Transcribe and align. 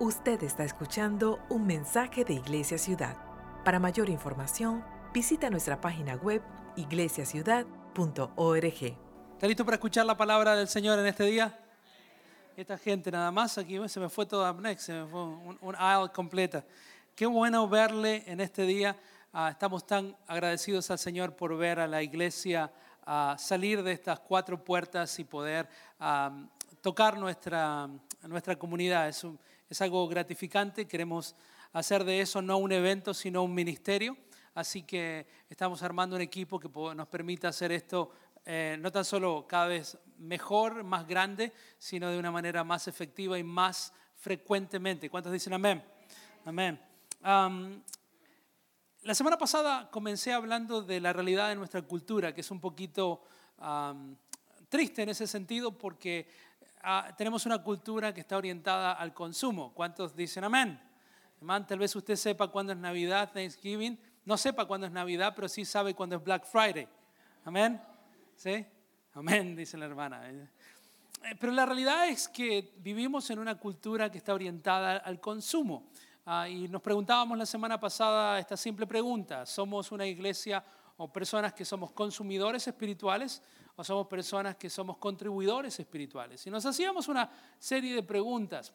Usted 0.00 0.42
está 0.42 0.64
escuchando 0.64 1.38
un 1.50 1.66
mensaje 1.66 2.24
de 2.24 2.32
Iglesia 2.34 2.78
Ciudad. 2.78 3.16
Para 3.64 3.78
mayor 3.78 4.08
información, 4.08 4.82
visita 5.12 5.50
nuestra 5.50 5.78
página 5.80 6.16
web 6.16 6.42
iglesiaciudad.org. 6.76 8.64
¿Está 8.64 9.46
listo 9.46 9.64
para 9.64 9.74
escuchar 9.76 10.06
la 10.06 10.16
palabra 10.16 10.56
del 10.56 10.68
Señor 10.68 10.98
en 10.98 11.06
este 11.06 11.24
día? 11.24 11.58
Esta 12.56 12.78
gente 12.78 13.10
nada 13.10 13.30
más, 13.30 13.58
aquí 13.58 13.78
se 13.88 14.00
me 14.00 14.08
fue 14.08 14.24
todo 14.26 14.50
up 14.50 14.60
next, 14.60 14.86
se 14.86 14.92
me 14.92 15.06
fue 15.06 15.22
un, 15.22 15.58
un 15.60 15.74
aisle 15.78 16.10
completa. 16.12 16.64
Qué 17.14 17.26
bueno 17.26 17.68
verle 17.68 18.22
en 18.26 18.40
este 18.40 18.62
día. 18.62 18.96
Ah, 19.32 19.50
estamos 19.50 19.86
tan 19.86 20.16
agradecidos 20.26 20.90
al 20.90 20.98
Señor 20.98 21.36
por 21.36 21.56
ver 21.56 21.78
a 21.78 21.86
la 21.86 22.02
iglesia 22.02 22.72
ah, 23.06 23.36
salir 23.38 23.82
de 23.82 23.92
estas 23.92 24.18
cuatro 24.20 24.62
puertas 24.64 25.18
y 25.18 25.24
poder 25.24 25.68
ah, 26.00 26.32
tocar 26.80 27.16
nuestra, 27.18 27.88
nuestra 28.22 28.56
comunidad. 28.56 29.08
Es, 29.08 29.22
un- 29.24 29.38
es 29.70 29.80
algo 29.80 30.06
gratificante. 30.08 30.86
Queremos 30.88 31.36
hacer 31.72 32.04
de 32.04 32.20
eso 32.20 32.42
no 32.42 32.58
un 32.58 32.72
evento, 32.72 33.14
sino 33.14 33.44
un 33.44 33.54
ministerio. 33.54 34.16
Así 34.52 34.82
que 34.82 35.26
estamos 35.48 35.82
armando 35.84 36.16
un 36.16 36.22
equipo 36.22 36.58
que 36.58 36.68
nos 36.68 37.06
permita 37.06 37.48
hacer 37.48 37.70
esto 37.70 38.10
eh, 38.44 38.76
no 38.80 38.90
tan 38.90 39.04
solo 39.04 39.46
cada 39.46 39.68
vez 39.68 39.96
mejor, 40.18 40.82
más 40.82 41.06
grande, 41.06 41.52
sino 41.78 42.10
de 42.10 42.18
una 42.18 42.32
manera 42.32 42.64
más 42.64 42.88
efectiva 42.88 43.38
y 43.38 43.44
más 43.44 43.92
frecuentemente. 44.16 45.08
¿Cuántos 45.08 45.32
dicen 45.32 45.52
amén? 45.52 45.84
Amén. 46.44 46.80
Am, 47.22 47.80
la 49.02 49.14
semana 49.14 49.38
pasada 49.38 49.88
comencé 49.88 50.32
hablando 50.32 50.82
de 50.82 51.00
la 51.00 51.12
realidad 51.12 51.48
de 51.48 51.54
nuestra 51.54 51.82
cultura, 51.82 52.34
que 52.34 52.40
es 52.40 52.50
un 52.50 52.60
poquito 52.60 53.22
triste 54.68 55.02
en 55.02 55.10
ese 55.10 55.26
sentido 55.26 55.76
porque 55.76 56.26
ah, 56.82 57.14
tenemos 57.16 57.46
una 57.46 57.62
cultura 57.62 58.12
que 58.12 58.20
está 58.20 58.36
orientada 58.36 58.92
al 58.92 59.12
consumo. 59.14 59.72
¿Cuántos 59.74 60.14
dicen 60.14 60.44
amén? 60.44 60.80
Amén. 61.40 61.66
Tal 61.66 61.78
vez 61.78 61.94
usted 61.96 62.16
sepa 62.16 62.48
cuándo 62.48 62.72
es 62.72 62.78
Navidad, 62.78 63.30
Thanksgiving. 63.32 63.98
No 64.24 64.36
sepa 64.36 64.66
cuándo 64.66 64.86
es 64.86 64.92
Navidad, 64.92 65.32
pero 65.34 65.48
sí 65.48 65.64
sabe 65.64 65.94
cuándo 65.94 66.16
es 66.16 66.22
Black 66.22 66.44
Friday. 66.44 66.86
Amén. 67.44 67.80
¿Sí? 68.36 68.66
Amén, 69.14 69.56
dice 69.56 69.76
la 69.76 69.86
hermana. 69.86 70.30
Eh, 70.30 70.48
Pero 71.38 71.52
la 71.52 71.66
realidad 71.66 72.08
es 72.08 72.28
que 72.28 72.74
vivimos 72.78 73.28
en 73.30 73.38
una 73.38 73.56
cultura 73.56 74.10
que 74.10 74.18
está 74.18 74.34
orientada 74.34 74.98
al 74.98 75.20
consumo. 75.20 75.90
Ah, 76.26 76.48
y 76.48 76.68
nos 76.68 76.82
preguntábamos 76.82 77.36
la 77.36 77.46
semana 77.46 77.80
pasada 77.80 78.38
esta 78.38 78.56
simple 78.56 78.86
pregunta, 78.86 79.46
¿somos 79.46 79.90
una 79.90 80.06
iglesia 80.06 80.64
o 80.96 81.10
personas 81.10 81.54
que 81.54 81.64
somos 81.64 81.92
consumidores 81.92 82.68
espirituales 82.68 83.42
o 83.80 83.84
somos 83.84 84.06
personas 84.06 84.56
que 84.56 84.68
somos 84.68 84.98
contribuidores 84.98 85.80
espirituales? 85.80 86.46
Y 86.46 86.50
nos 86.50 86.66
hacíamos 86.66 87.08
una 87.08 87.30
serie 87.58 87.94
de 87.94 88.02
preguntas. 88.02 88.74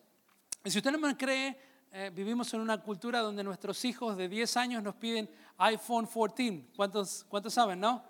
Y 0.63 0.71
si 0.71 0.79
usted 0.79 0.91
no 0.91 0.97
me 0.97 1.15
cree, 1.15 1.55
eh, 1.91 2.11
vivimos 2.11 2.51
en 2.55 2.61
una 2.61 2.81
cultura 2.81 3.19
donde 3.19 3.43
nuestros 3.43 3.85
hijos 3.85 4.17
de 4.17 4.27
10 4.27 4.57
años 4.57 4.81
nos 4.81 4.95
piden 4.95 5.29
iPhone 5.59 6.07
14. 6.07 6.71
¿Cuántos, 6.75 7.23
cuántos 7.29 7.53
saben, 7.53 7.79
no? 7.79 8.03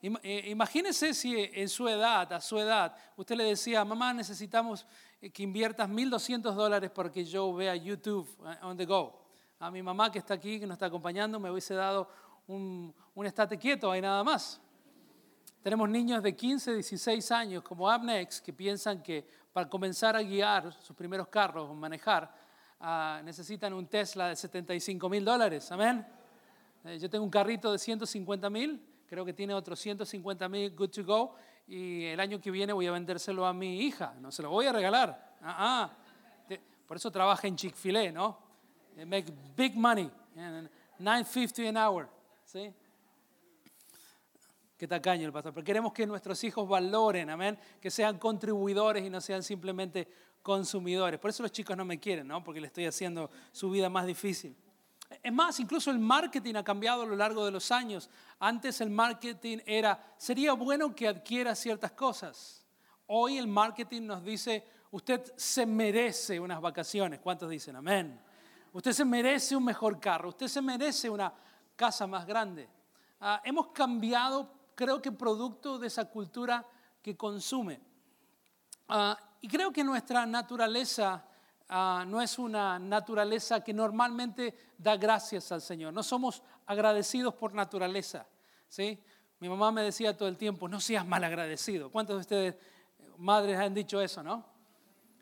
Eh, 0.00 0.46
Imagínese 0.48 1.12
si 1.12 1.50
en 1.52 1.68
su 1.68 1.86
edad, 1.86 2.32
a 2.32 2.40
su 2.40 2.58
edad, 2.58 2.96
usted 3.14 3.36
le 3.36 3.44
decía, 3.44 3.84
mamá, 3.84 4.14
necesitamos 4.14 4.86
eh, 5.20 5.28
que 5.28 5.42
inviertas 5.42 5.86
1.200 5.86 6.54
dólares 6.54 6.90
para 6.90 7.12
que 7.12 7.26
yo 7.26 7.52
vea 7.52 7.76
YouTube 7.76 8.26
on 8.62 8.74
the 8.78 8.86
go. 8.86 9.22
A 9.58 9.70
mi 9.70 9.82
mamá 9.82 10.10
que 10.10 10.18
está 10.18 10.32
aquí, 10.32 10.58
que 10.58 10.66
nos 10.66 10.76
está 10.76 10.86
acompañando, 10.86 11.38
me 11.38 11.50
hubiese 11.50 11.74
dado 11.74 12.08
un, 12.46 12.94
un 13.14 13.26
estate 13.26 13.58
quieto 13.58 13.90
ahí 13.90 14.00
nada 14.00 14.24
más. 14.24 14.62
Tenemos 15.62 15.88
niños 15.88 16.22
de 16.22 16.34
15, 16.34 16.74
16 16.74 17.30
años 17.30 17.62
como 17.62 17.88
Abnex 17.88 18.40
que 18.40 18.52
piensan 18.52 19.02
que 19.02 19.24
para 19.52 19.68
comenzar 19.68 20.16
a 20.16 20.22
guiar 20.22 20.72
sus 20.82 20.96
primeros 20.96 21.28
carros 21.28 21.68
o 21.70 21.74
manejar 21.74 22.34
ah, 22.80 23.20
necesitan 23.24 23.72
un 23.72 23.86
Tesla 23.86 24.28
de 24.28 24.36
75 24.36 25.08
mil 25.08 25.24
dólares. 25.24 25.70
Amén. 25.70 26.04
Eh, 26.84 26.98
Yo 26.98 27.08
tengo 27.08 27.24
un 27.24 27.30
carrito 27.30 27.70
de 27.70 27.78
150 27.78 28.50
mil, 28.50 28.84
creo 29.06 29.24
que 29.24 29.32
tiene 29.32 29.54
otros 29.54 29.78
150 29.78 30.48
mil 30.48 30.74
good 30.74 30.90
to 30.90 31.04
go 31.04 31.36
y 31.68 32.06
el 32.06 32.18
año 32.18 32.40
que 32.40 32.50
viene 32.50 32.72
voy 32.72 32.88
a 32.88 32.92
vendérselo 32.92 33.46
a 33.46 33.52
mi 33.52 33.82
hija, 33.82 34.14
no 34.20 34.32
se 34.32 34.42
lo 34.42 34.50
voy 34.50 34.66
a 34.66 34.72
regalar. 34.72 35.36
Ah. 35.42 35.90
Te- 36.48 36.60
Por 36.88 36.96
eso 36.96 37.08
trabaja 37.12 37.46
en 37.46 37.54
Chick-fil-A, 37.54 38.10
¿no? 38.10 38.36
They 38.96 39.06
make 39.06 39.32
big 39.56 39.76
money, 39.76 40.10
and 40.36 40.68
9.50 40.98 41.68
an 41.68 41.76
hour, 41.76 42.08
¿sí? 42.44 42.74
Qué 44.82 44.88
tacaño 44.88 45.26
el 45.26 45.32
pastor. 45.32 45.54
Pero 45.54 45.64
queremos 45.64 45.92
que 45.92 46.04
nuestros 46.04 46.42
hijos 46.42 46.68
valoren, 46.68 47.30
amén, 47.30 47.56
que 47.80 47.88
sean 47.88 48.18
contribuidores 48.18 49.06
y 49.06 49.10
no 49.10 49.20
sean 49.20 49.40
simplemente 49.44 50.08
consumidores. 50.42 51.20
Por 51.20 51.30
eso 51.30 51.44
los 51.44 51.52
chicos 51.52 51.76
no 51.76 51.84
me 51.84 52.00
quieren, 52.00 52.26
¿no? 52.26 52.42
Porque 52.42 52.60
le 52.60 52.66
estoy 52.66 52.86
haciendo 52.86 53.30
su 53.52 53.70
vida 53.70 53.88
más 53.88 54.06
difícil. 54.06 54.56
Es 55.22 55.32
más, 55.32 55.60
incluso 55.60 55.92
el 55.92 56.00
marketing 56.00 56.56
ha 56.56 56.64
cambiado 56.64 57.02
a 57.02 57.06
lo 57.06 57.14
largo 57.14 57.44
de 57.44 57.52
los 57.52 57.70
años. 57.70 58.10
Antes 58.40 58.80
el 58.80 58.90
marketing 58.90 59.58
era, 59.66 60.04
sería 60.16 60.52
bueno 60.54 60.92
que 60.96 61.06
adquiera 61.06 61.54
ciertas 61.54 61.92
cosas. 61.92 62.66
Hoy 63.06 63.38
el 63.38 63.46
marketing 63.46 64.02
nos 64.02 64.24
dice, 64.24 64.66
usted 64.90 65.32
se 65.36 65.64
merece 65.64 66.40
unas 66.40 66.60
vacaciones. 66.60 67.20
¿Cuántos 67.20 67.48
dicen 67.48 67.76
amén? 67.76 68.20
Usted 68.72 68.90
se 68.90 69.04
merece 69.04 69.54
un 69.54 69.64
mejor 69.64 70.00
carro, 70.00 70.30
usted 70.30 70.48
se 70.48 70.60
merece 70.60 71.08
una 71.08 71.32
casa 71.76 72.04
más 72.08 72.26
grande. 72.26 72.68
Ah, 73.20 73.40
hemos 73.44 73.68
cambiado, 73.68 74.61
creo 74.74 75.00
que 75.00 75.12
producto 75.12 75.78
de 75.78 75.86
esa 75.86 76.06
cultura 76.06 76.66
que 77.02 77.16
consume. 77.16 77.80
Ah, 78.88 79.18
y 79.40 79.48
creo 79.48 79.72
que 79.72 79.82
nuestra 79.82 80.24
naturaleza 80.26 81.24
ah, 81.68 82.04
no 82.06 82.22
es 82.22 82.38
una 82.38 82.78
naturaleza 82.78 83.62
que 83.62 83.72
normalmente 83.72 84.54
da 84.78 84.96
gracias 84.96 85.50
al 85.52 85.60
Señor. 85.60 85.92
No 85.92 86.02
somos 86.02 86.42
agradecidos 86.66 87.34
por 87.34 87.54
naturaleza. 87.54 88.26
¿sí? 88.68 88.98
Mi 89.40 89.48
mamá 89.48 89.72
me 89.72 89.82
decía 89.82 90.16
todo 90.16 90.28
el 90.28 90.36
tiempo, 90.36 90.68
no 90.68 90.80
seas 90.80 91.06
mal 91.06 91.24
agradecido. 91.24 91.90
¿Cuántos 91.90 92.16
de 92.16 92.20
ustedes, 92.20 92.56
madres, 93.18 93.58
han 93.58 93.74
dicho 93.74 94.00
eso, 94.00 94.22
no? 94.22 94.44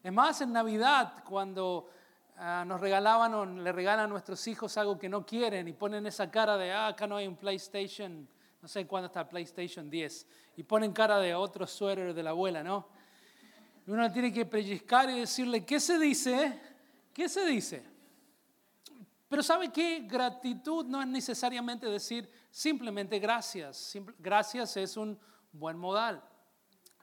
Es 0.03 0.13
más, 0.13 0.41
en 0.41 0.53
Navidad, 0.53 1.25
cuando 1.29 1.89
ah, 2.37 2.65
nos 2.67 2.81
regalaban 2.81 3.35
o 3.35 3.45
le 3.45 3.73
regalan 3.73 4.07
a 4.07 4.09
nuestros 4.09 4.47
hijos 4.47 4.77
algo 4.77 4.99
que 4.99 5.09
no 5.09 5.25
quieren 5.25 5.69
y 5.69 5.73
ponen 5.73 6.07
esa 6.07 6.31
cara 6.31 6.57
de, 6.57 6.73
ah, 6.73 6.89
acá 6.89 7.07
no 7.07 7.17
hay 7.17 7.27
un 7.27 7.37
PlayStation, 7.37 8.29
no 8.61 8.69
sé 8.69 8.87
cuándo 8.87 9.07
está 9.07 9.29
PlayStation 9.29 9.89
10, 9.89 10.27
y 10.57 10.63
ponen 10.63 10.93
cara 10.93 11.19
de 11.19 11.35
otro 11.35 11.67
suéter 11.67 12.13
de 12.13 12.23
la 12.23 12.31
abuela, 12.31 12.63
¿no? 12.63 12.89
Y 13.87 13.91
uno 13.91 14.13
tiene 14.13 14.33
que 14.33 14.45
pellizcar 14.45 15.09
y 15.11 15.21
decirle, 15.21 15.65
¿qué 15.65 15.81
se 15.81 15.99
dice? 15.99 16.61
¿Qué 17.13 17.29
se 17.29 17.47
dice? 17.47 17.83
Pero 19.29 19.43
¿sabe 19.43 19.71
qué? 19.71 20.01
Gratitud 20.07 20.85
no 20.87 21.01
es 21.01 21.09
necesariamente 21.09 21.87
decir 21.87 22.29
simplemente 22.51 23.19
gracias. 23.19 23.97
Gracias 24.19 24.77
es 24.77 24.97
un 24.97 25.19
buen 25.53 25.79
modal. 25.79 26.23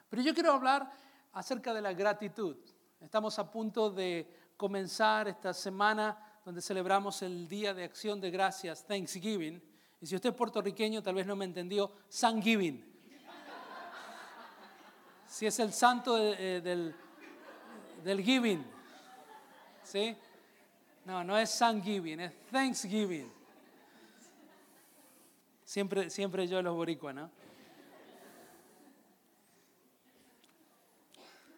Pero 0.10 0.22
yo 0.22 0.34
quiero 0.34 0.52
hablar 0.52 0.92
acerca 1.34 1.74
de 1.74 1.82
la 1.82 1.94
gratitud. 1.94 2.58
Estamos 3.00 3.38
a 3.40 3.50
punto 3.50 3.90
de 3.90 4.30
comenzar 4.58 5.28
esta 5.28 5.54
semana 5.54 6.40
donde 6.44 6.62
celebramos 6.62 7.22
el 7.22 7.48
Día 7.48 7.74
de 7.74 7.84
Acción 7.84 8.20
de 8.20 8.32
Gracias, 8.32 8.86
Thanksgiving. 8.86 9.62
Y 10.00 10.06
si 10.06 10.16
usted 10.16 10.30
es 10.30 10.36
puertorriqueño, 10.36 11.02
tal 11.02 11.16
vez 11.16 11.26
no 11.26 11.36
me 11.36 11.46
entendió, 11.46 11.92
Thanksgiving. 12.20 12.86
Si 15.28 15.46
es 15.46 15.60
el 15.60 15.74
santo 15.74 16.18
eh, 16.18 16.62
del, 16.62 16.96
del 18.04 18.24
giving. 18.24 18.66
¿Sí? 19.84 20.16
No, 21.06 21.24
no 21.24 21.38
es 21.38 21.58
Thanksgiving, 21.58 22.20
es 22.20 22.34
Thanksgiving. 22.52 23.32
Siempre, 25.64 26.10
siempre 26.10 26.48
yo 26.48 26.62
los 26.62 26.76
boricuas, 26.76 27.16
¿no? 27.16 27.30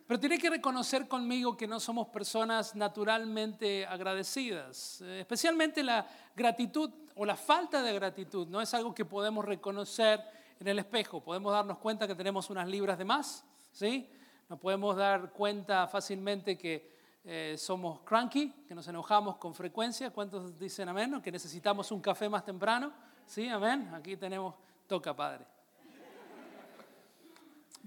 Pero 0.08 0.20
tiene 0.20 0.40
que 0.40 0.50
reconocer 0.50 1.08
conmigo 1.08 1.56
que 1.56 1.68
no 1.68 1.80
somos 1.80 2.08
personas 2.08 2.74
naturalmente 2.74 3.86
agradecidas. 3.86 5.02
Eh, 5.02 5.20
Especialmente 5.20 5.84
la 5.84 6.08
gratitud 6.36 6.92
o 7.22 7.26
la 7.26 7.36
falta 7.36 7.82
de 7.82 7.92
gratitud 7.94 8.48
no 8.48 8.62
es 8.62 8.74
algo 8.74 8.96
que 8.96 9.04
podemos 9.04 9.44
reconocer 9.44 10.24
en 10.58 10.70
el 10.70 10.80
espejo. 10.80 11.22
Podemos 11.22 11.52
darnos 11.52 11.78
cuenta 11.80 12.08
que 12.08 12.16
tenemos 12.16 12.50
unas 12.50 12.66
libras 12.66 12.98
de 12.98 13.04
más, 13.04 13.44
¿sí? 13.74 14.10
Nos 14.48 14.58
podemos 14.58 14.96
dar 14.96 15.34
cuenta 15.34 15.86
fácilmente 15.90 16.58
que 16.58 16.98
eh, 17.26 17.56
somos 17.58 18.00
cranky, 18.06 18.64
que 18.66 18.74
nos 18.74 18.88
enojamos 18.88 19.36
con 19.36 19.54
frecuencia. 19.54 20.12
¿Cuántos 20.12 20.58
dicen 20.58 20.88
amén? 20.88 21.22
Que 21.22 21.30
necesitamos 21.30 21.92
un 21.92 22.00
café 22.00 22.30
más 22.30 22.46
temprano. 22.46 22.94
¿Sí? 23.26 23.50
Amén. 23.50 23.92
Aquí 23.94 24.16
tenemos, 24.16 24.56
toca, 24.88 25.14
Padre. 25.14 25.46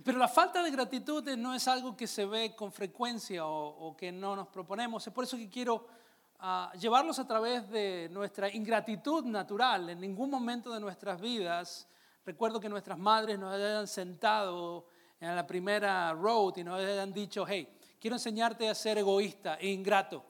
Pero 0.04 0.18
la 0.18 0.28
falta 0.28 0.62
de 0.62 0.70
gratitud 0.70 1.26
no 1.38 1.54
es 1.54 1.66
algo 1.68 1.96
que 1.96 2.06
se 2.06 2.26
ve 2.26 2.54
con 2.54 2.70
frecuencia 2.70 3.46
o, 3.46 3.88
o 3.88 3.96
que 3.96 4.12
no 4.12 4.36
nos 4.36 4.48
proponemos. 4.48 5.06
Es 5.06 5.12
por 5.14 5.24
eso 5.24 5.38
que 5.38 5.48
quiero 5.48 6.01
ah, 6.42 6.72
llevarlos 6.78 7.18
a 7.20 7.26
través 7.26 7.68
de 7.70 8.08
nuestra 8.10 8.52
ingratitud 8.52 9.24
natural. 9.24 9.88
En 9.90 10.00
ningún 10.00 10.28
momento 10.28 10.72
de 10.74 10.80
nuestras 10.80 11.20
vidas, 11.20 11.88
recuerdo 12.26 12.60
que 12.60 12.68
nuestras 12.68 12.98
madres 12.98 13.38
nos 13.38 13.54
hayan 13.54 13.86
sentado 13.86 14.86
en 15.20 15.36
la 15.36 15.46
primera 15.46 16.12
road 16.12 16.56
y 16.56 16.64
nos 16.64 16.80
hayan 16.80 17.12
dicho, 17.12 17.46
hey, 17.46 17.78
quiero 18.00 18.16
enseñarte 18.16 18.68
a 18.68 18.74
ser 18.74 18.98
egoísta 18.98 19.54
e 19.54 19.68
ingrato. 19.68 20.24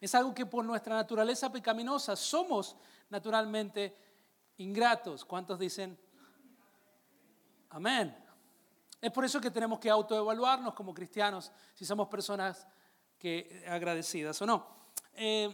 Es 0.00 0.14
algo 0.14 0.34
que 0.34 0.46
por 0.46 0.64
nuestra 0.64 0.96
naturaleza 0.96 1.52
pecaminosa 1.52 2.16
somos 2.16 2.74
naturalmente 3.10 3.94
ingratos. 4.56 5.24
¿Cuántos 5.24 5.58
dicen 5.58 5.98
amén? 7.68 8.16
Es 9.00 9.12
por 9.12 9.24
eso 9.24 9.38
que 9.38 9.50
tenemos 9.50 9.78
que 9.78 9.90
autoevaluarnos 9.90 10.72
como 10.72 10.94
cristianos 10.94 11.52
si 11.74 11.84
somos 11.84 12.08
personas 12.08 12.66
que 13.18 13.64
agradecidas 13.68 14.40
o 14.40 14.46
no. 14.46 14.75
Eh, 15.18 15.50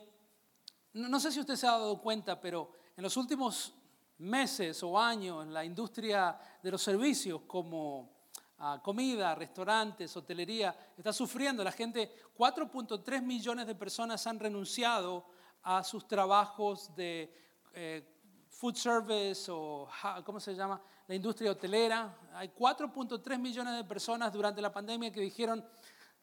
no 0.95 1.21
sé 1.21 1.31
si 1.31 1.39
usted 1.41 1.55
se 1.55 1.67
ha 1.67 1.73
dado 1.73 2.01
cuenta, 2.01 2.41
pero 2.41 2.73
en 2.97 3.03
los 3.03 3.17
últimos 3.17 3.73
meses 4.19 4.83
o 4.83 4.99
años 4.99 5.47
la 5.47 5.65
industria 5.65 6.39
de 6.61 6.71
los 6.71 6.83
servicios 6.83 7.43
como 7.47 8.11
ah, 8.59 8.81
comida, 8.83 9.35
restaurantes, 9.37 10.17
hotelería, 10.17 10.93
está 10.97 11.13
sufriendo. 11.13 11.63
La 11.63 11.71
gente, 11.71 12.13
4.3 12.37 13.23
millones 13.23 13.67
de 13.67 13.75
personas 13.77 14.27
han 14.27 14.41
renunciado 14.41 15.27
a 15.63 15.85
sus 15.85 16.09
trabajos 16.09 16.95
de 16.97 17.33
eh, 17.73 18.13
food 18.49 18.75
service 18.75 19.49
o, 19.49 19.89
¿cómo 20.25 20.41
se 20.41 20.55
llama? 20.55 20.83
La 21.07 21.15
industria 21.15 21.53
hotelera. 21.53 22.19
Hay 22.35 22.49
4.3 22.49 23.39
millones 23.39 23.77
de 23.77 23.85
personas 23.85 24.33
durante 24.33 24.61
la 24.61 24.73
pandemia 24.73 25.13
que 25.13 25.21
dijeron, 25.21 25.65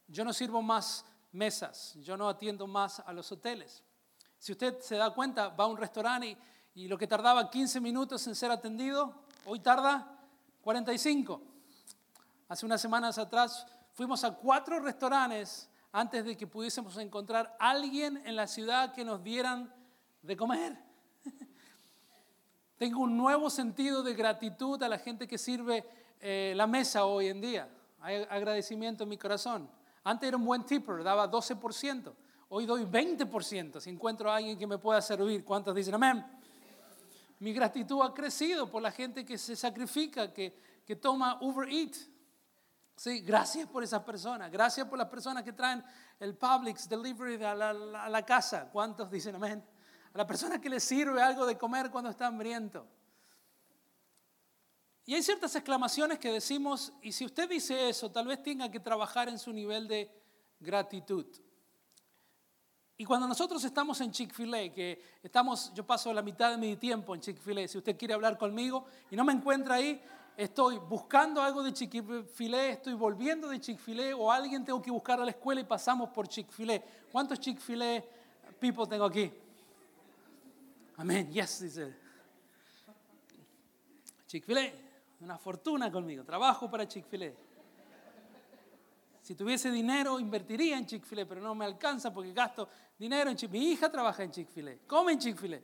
yo 0.07 0.25
no 0.25 0.33
sirvo 0.33 0.61
más 0.61 1.05
mesas, 1.31 1.95
yo 2.01 2.17
no 2.17 2.27
atiendo 2.29 2.67
más 2.67 2.99
a 2.99 3.13
los 3.13 3.31
hoteles. 3.31 3.83
Si 4.37 4.51
usted 4.53 4.79
se 4.79 4.95
da 4.95 5.13
cuenta, 5.13 5.49
va 5.49 5.65
a 5.65 5.67
un 5.67 5.77
restaurante 5.77 6.37
y, 6.73 6.87
lo 6.87 6.97
que 6.97 7.07
tardaba 7.07 7.49
15 7.49 7.81
minutos 7.81 8.25
en 8.27 8.35
ser 8.35 8.51
atendido, 8.51 9.13
hoy 9.45 9.59
tarda 9.59 10.17
45. 10.61 11.41
Hace 12.47 12.65
unas 12.65 12.81
semanas 12.81 13.17
atrás 13.17 13.67
fuimos 13.93 14.23
a 14.23 14.31
cuatro 14.31 14.79
restaurantes 14.79 15.69
antes 15.91 16.23
de 16.23 16.37
que 16.37 16.47
pudiésemos 16.47 16.95
encontrar 16.97 17.55
alguien 17.59 18.21
en 18.25 18.35
la 18.35 18.47
ciudad 18.47 18.93
que 18.93 19.03
nos 19.03 19.21
dieran 19.23 19.73
de 20.21 20.37
comer. 20.37 20.77
Tengo 22.77 23.01
un 23.01 23.17
nuevo 23.17 23.49
sentido 23.49 24.01
de 24.03 24.13
gratitud 24.13 24.81
a 24.81 24.87
la 24.87 24.99
gente 24.99 25.27
que 25.27 25.37
sirve 25.37 25.85
eh, 26.21 26.53
la 26.55 26.65
mesa 26.65 27.05
hoy 27.05 27.27
en 27.27 27.41
día. 27.41 27.69
Hay 27.99 28.25
agradecimiento 28.29 29.03
en 29.03 29.09
mi 29.09 29.17
corazón. 29.17 29.69
Antes 30.03 30.27
era 30.27 30.37
un 30.37 30.45
buen 30.45 30.65
tipper, 30.65 31.03
daba 31.03 31.29
12%. 31.29 32.13
Hoy 32.49 32.65
doy 32.65 32.85
20% 32.85 33.79
si 33.79 33.89
encuentro 33.89 34.31
a 34.31 34.37
alguien 34.37 34.57
que 34.57 34.65
me 34.65 34.77
pueda 34.77 35.01
servir. 35.01 35.43
¿Cuántos 35.45 35.75
dicen 35.75 35.95
amén? 35.95 36.25
Mi 37.39 37.53
gratitud 37.53 38.01
ha 38.01 38.13
crecido 38.13 38.69
por 38.69 38.81
la 38.81 38.91
gente 38.91 39.23
que 39.25 39.37
se 39.37 39.55
sacrifica, 39.55 40.33
que, 40.33 40.81
que 40.85 40.95
toma 40.95 41.37
Uber 41.41 41.69
Eat. 41.69 41.95
Sí, 42.95 43.21
gracias 43.21 43.67
por 43.67 43.83
esas 43.83 44.03
personas. 44.03 44.51
Gracias 44.51 44.87
por 44.87 44.97
las 44.97 45.07
personas 45.07 45.43
que 45.43 45.53
traen 45.53 45.83
el 46.19 46.35
Publix 46.35 46.89
Delivery 46.89 47.41
a 47.43 47.55
la, 47.55 47.69
a 47.69 48.09
la 48.09 48.25
casa. 48.25 48.69
¿Cuántos 48.71 49.09
dicen 49.09 49.35
amén? 49.35 49.63
a 50.13 50.17
la 50.17 50.25
persona 50.25 50.59
que 50.59 50.69
le 50.69 50.79
sirve 50.79 51.21
algo 51.21 51.45
de 51.45 51.57
comer 51.57 51.91
cuando 51.91 52.09
está 52.09 52.27
hambriento. 52.27 52.87
Y 55.09 55.15
hay 55.15 55.23
ciertas 55.23 55.55
exclamaciones 55.55 56.19
que 56.19 56.31
decimos, 56.31 56.93
y 57.01 57.11
si 57.11 57.25
usted 57.25 57.49
dice 57.49 57.89
eso, 57.89 58.11
tal 58.11 58.27
vez 58.27 58.43
tenga 58.43 58.69
que 58.69 58.79
trabajar 58.79 59.27
en 59.27 59.39
su 59.39 59.51
nivel 59.51 59.87
de 59.87 60.07
gratitud. 60.59 61.25
Y 62.95 63.05
cuando 63.05 63.27
nosotros 63.27 63.63
estamos 63.63 63.99
en 64.01 64.11
Chick-fil-A, 64.11 64.71
que 64.71 65.01
estamos, 65.23 65.73
yo 65.73 65.83
paso 65.83 66.13
la 66.13 66.21
mitad 66.21 66.51
de 66.51 66.57
mi 66.57 66.77
tiempo 66.77 67.15
en 67.15 67.21
Chick-fil-A, 67.21 67.67
si 67.67 67.79
usted 67.79 67.97
quiere 67.97 68.13
hablar 68.13 68.37
conmigo 68.37 68.85
y 69.09 69.15
no 69.15 69.25
me 69.25 69.33
encuentra 69.33 69.73
ahí, 69.73 69.99
estoy 70.37 70.77
buscando 70.77 71.41
algo 71.41 71.63
de 71.63 71.73
Chick-fil-A, 71.73 72.67
estoy 72.67 72.93
volviendo 72.93 73.47
de 73.49 73.59
Chick-fil-A 73.59 74.15
o 74.15 74.31
alguien 74.31 74.63
tengo 74.63 74.79
que 74.79 74.91
buscar 74.91 75.19
a 75.19 75.25
la 75.25 75.31
escuela 75.31 75.59
y 75.59 75.63
pasamos 75.63 76.09
por 76.11 76.27
Chick-fil-A. 76.27 76.83
¿Cuántos 77.11 77.39
Chick-fil-A 77.39 78.03
people 78.59 78.85
tengo 78.85 79.05
aquí? 79.05 79.31
Amén, 80.97 81.31
yes, 81.31 81.61
dice. 81.61 81.95
Chick-fil-A, 84.27 84.88
una 85.21 85.37
fortuna 85.37 85.91
conmigo, 85.91 86.23
trabajo 86.23 86.69
para 86.69 86.87
Chick-fil-A. 86.87 87.31
Si 89.21 89.35
tuviese 89.35 89.69
dinero, 89.69 90.19
invertiría 90.19 90.77
en 90.77 90.85
Chick-fil-A, 90.85 91.25
pero 91.25 91.41
no 91.41 91.53
me 91.53 91.65
alcanza 91.65 92.13
porque 92.13 92.31
gasto 92.31 92.69
dinero 92.97 93.29
en 93.29 93.35
Chick-fil-A. 93.35 93.61
Mi 93.61 93.71
hija 93.71 93.91
trabaja 93.91 94.23
en 94.23 94.31
Chick-fil-A, 94.31 94.87
come 94.87 95.13
en 95.13 95.19
Chick-fil-A. 95.19 95.59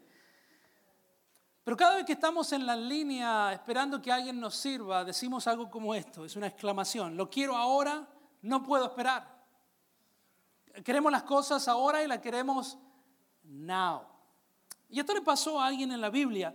Pero 1.64 1.78
cada 1.78 1.96
vez 1.96 2.06
que 2.06 2.14
estamos 2.14 2.52
en 2.54 2.66
la 2.66 2.76
línea 2.76 3.52
esperando 3.54 4.00
que 4.00 4.12
alguien 4.12 4.40
nos 4.40 4.56
sirva, 4.56 5.04
decimos 5.04 5.48
algo 5.48 5.70
como 5.70 5.96
esto, 5.96 6.26
es 6.26 6.36
una 6.36 6.48
exclamación. 6.48 7.18
Lo 7.18 7.28
quiero 7.30 7.56
ahora, 7.56 8.08
no 8.44 8.62
puedo 8.62 8.86
esperar. 8.86 9.44
Queremos 10.84 11.12
las 11.12 11.24
cosas 11.24 11.68
ahora 11.68 12.04
y 12.04 12.08
las 12.08 12.20
queremos 12.20 12.78
now. 13.44 14.02
Y 14.90 15.00
esto 15.00 15.14
le 15.14 15.22
pasó 15.22 15.60
a 15.60 15.66
alguien 15.66 15.92
en 15.92 16.02
la 16.02 16.10
Biblia 16.10 16.54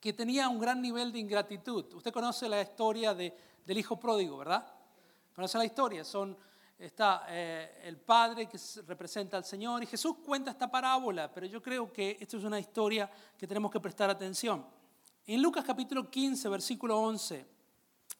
que 0.00 0.12
tenía 0.12 0.48
un 0.48 0.58
gran 0.58 0.80
nivel 0.80 1.12
de 1.12 1.18
ingratitud. 1.18 1.92
Usted 1.94 2.12
conoce 2.12 2.48
la 2.48 2.60
historia 2.60 3.14
de, 3.14 3.36
del 3.64 3.78
hijo 3.78 3.98
pródigo, 4.00 4.38
¿verdad? 4.38 4.66
Conoce 5.34 5.58
la 5.58 5.64
historia. 5.64 6.04
Son, 6.04 6.36
está 6.78 7.26
eh, 7.28 7.82
el 7.84 7.98
padre 7.98 8.48
que 8.48 8.58
representa 8.86 9.36
al 9.36 9.44
Señor 9.44 9.82
y 9.82 9.86
Jesús 9.86 10.16
cuenta 10.24 10.50
esta 10.50 10.70
parábola, 10.70 11.30
pero 11.32 11.46
yo 11.46 11.62
creo 11.62 11.92
que 11.92 12.16
esto 12.18 12.38
es 12.38 12.44
una 12.44 12.58
historia 12.58 13.10
que 13.36 13.46
tenemos 13.46 13.70
que 13.70 13.80
prestar 13.80 14.08
atención. 14.08 14.66
En 15.26 15.42
Lucas 15.42 15.64
capítulo 15.64 16.10
15, 16.10 16.48
versículo 16.48 16.98
11, 16.98 17.46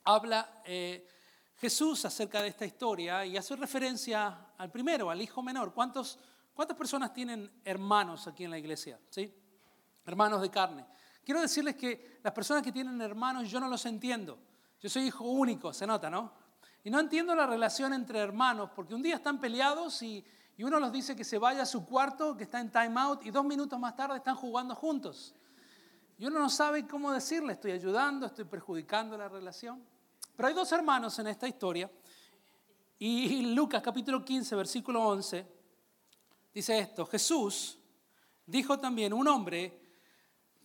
habla 0.04 0.62
eh, 0.64 1.08
Jesús 1.56 2.04
acerca 2.04 2.42
de 2.42 2.48
esta 2.48 2.66
historia 2.66 3.24
y 3.24 3.36
hace 3.36 3.56
referencia 3.56 4.52
al 4.58 4.70
primero, 4.70 5.10
al 5.10 5.20
hijo 5.22 5.42
menor. 5.42 5.72
¿Cuántos 5.72 6.18
¿Cuántas 6.60 6.76
personas 6.76 7.14
tienen 7.14 7.50
hermanos 7.64 8.26
aquí 8.26 8.44
en 8.44 8.50
la 8.50 8.58
iglesia? 8.58 9.00
¿Sí? 9.08 9.34
Hermanos 10.04 10.42
de 10.42 10.50
carne. 10.50 10.84
Quiero 11.24 11.40
decirles 11.40 11.76
que 11.76 12.20
las 12.22 12.32
personas 12.32 12.62
que 12.62 12.72
tienen 12.72 13.00
hermanos 13.00 13.50
yo 13.50 13.60
no 13.60 13.68
los 13.68 13.84
entiendo. 13.86 14.38
Yo 14.80 14.88
soy 14.88 15.04
hijo 15.04 15.24
único, 15.24 15.72
se 15.72 15.86
nota, 15.86 16.08
¿no? 16.08 16.32
Y 16.82 16.90
no 16.90 16.98
entiendo 16.98 17.34
la 17.34 17.46
relación 17.46 17.92
entre 17.92 18.18
hermanos 18.18 18.70
porque 18.74 18.94
un 18.94 19.02
día 19.02 19.16
están 19.16 19.38
peleados 19.38 20.02
y, 20.02 20.24
y 20.56 20.64
uno 20.64 20.80
los 20.80 20.90
dice 20.90 21.14
que 21.14 21.24
se 21.24 21.38
vaya 21.38 21.62
a 21.62 21.66
su 21.66 21.84
cuarto, 21.84 22.36
que 22.36 22.44
está 22.44 22.60
en 22.60 22.70
time 22.70 22.98
out 22.98 23.24
y 23.26 23.30
dos 23.30 23.44
minutos 23.44 23.78
más 23.78 23.94
tarde 23.94 24.16
están 24.16 24.36
jugando 24.36 24.74
juntos. 24.74 25.34
Y 26.18 26.26
uno 26.26 26.38
no 26.38 26.50
sabe 26.50 26.86
cómo 26.86 27.12
decirle, 27.12 27.54
estoy 27.54 27.72
ayudando, 27.72 28.26
estoy 28.26 28.44
perjudicando 28.44 29.16
la 29.16 29.28
relación. 29.28 29.82
Pero 30.36 30.48
hay 30.48 30.54
dos 30.54 30.72
hermanos 30.72 31.18
en 31.18 31.26
esta 31.26 31.46
historia. 31.48 31.90
Y 32.98 33.54
Lucas 33.54 33.82
capítulo 33.82 34.22
15, 34.22 34.54
versículo 34.56 35.02
11, 35.06 35.46
dice 36.52 36.78
esto, 36.78 37.06
Jesús 37.06 37.78
dijo 38.44 38.78
también, 38.78 39.14
un 39.14 39.26
hombre 39.28 39.89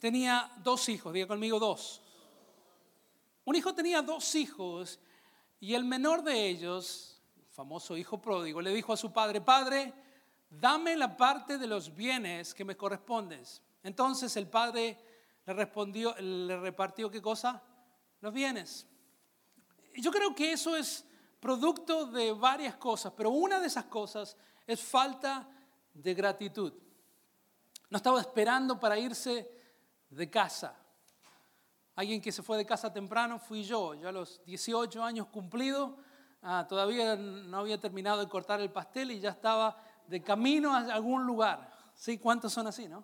tenía 0.05 0.51
dos 0.57 0.87
hijos, 0.87 1.11
diga 1.11 1.25
conmigo 1.25 1.57
dos. 1.57 1.99
Un 3.43 3.55
hijo 3.55 3.73
tenía 3.73 4.03
dos 4.03 4.35
hijos 4.35 4.99
y 5.59 5.73
el 5.73 5.83
menor 5.83 6.21
de 6.21 6.47
ellos, 6.47 7.19
famoso 7.49 7.97
hijo 7.97 8.21
pródigo, 8.21 8.61
le 8.61 8.71
dijo 8.71 8.93
a 8.93 8.97
su 8.97 9.11
padre, 9.11 9.41
Padre, 9.41 9.91
dame 10.47 10.95
la 10.95 11.17
parte 11.17 11.57
de 11.57 11.65
los 11.65 11.95
bienes 11.95 12.53
que 12.53 12.63
me 12.63 12.77
corresponden. 12.77 13.41
Entonces 13.81 14.37
el 14.37 14.45
padre 14.45 14.95
le 15.43 15.53
respondió, 15.53 16.15
le 16.19 16.55
repartió 16.59 17.09
qué 17.09 17.19
cosa? 17.19 17.63
Los 18.21 18.31
bienes. 18.31 18.85
Yo 19.95 20.11
creo 20.11 20.35
que 20.35 20.51
eso 20.51 20.77
es 20.77 21.03
producto 21.39 22.05
de 22.05 22.31
varias 22.31 22.75
cosas, 22.75 23.11
pero 23.17 23.31
una 23.31 23.59
de 23.59 23.65
esas 23.65 23.85
cosas 23.85 24.37
es 24.67 24.79
falta 24.79 25.49
de 25.95 26.13
gratitud. 26.13 26.73
No 27.89 27.97
estaba 27.97 28.21
esperando 28.21 28.79
para 28.79 28.99
irse 28.99 29.55
de 30.09 30.29
casa. 30.29 30.75
Alguien 31.95 32.21
que 32.21 32.31
se 32.31 32.43
fue 32.43 32.57
de 32.57 32.65
casa 32.65 32.91
temprano 32.91 33.39
fui 33.39 33.63
yo. 33.63 33.93
Yo 33.93 34.09
a 34.09 34.11
los 34.11 34.43
18 34.45 35.03
años 35.03 35.27
cumplido, 35.27 35.97
ah, 36.41 36.65
todavía 36.67 37.15
no 37.15 37.59
había 37.59 37.79
terminado 37.79 38.19
de 38.19 38.27
cortar 38.27 38.59
el 38.59 38.71
pastel 38.71 39.11
y 39.11 39.19
ya 39.19 39.29
estaba 39.29 39.77
de 40.07 40.21
camino 40.21 40.73
a 40.73 40.79
algún 40.93 41.25
lugar. 41.25 41.71
¿Sí? 41.93 42.17
¿Cuántos 42.17 42.51
son 42.51 42.67
así, 42.67 42.89
no? 42.89 43.03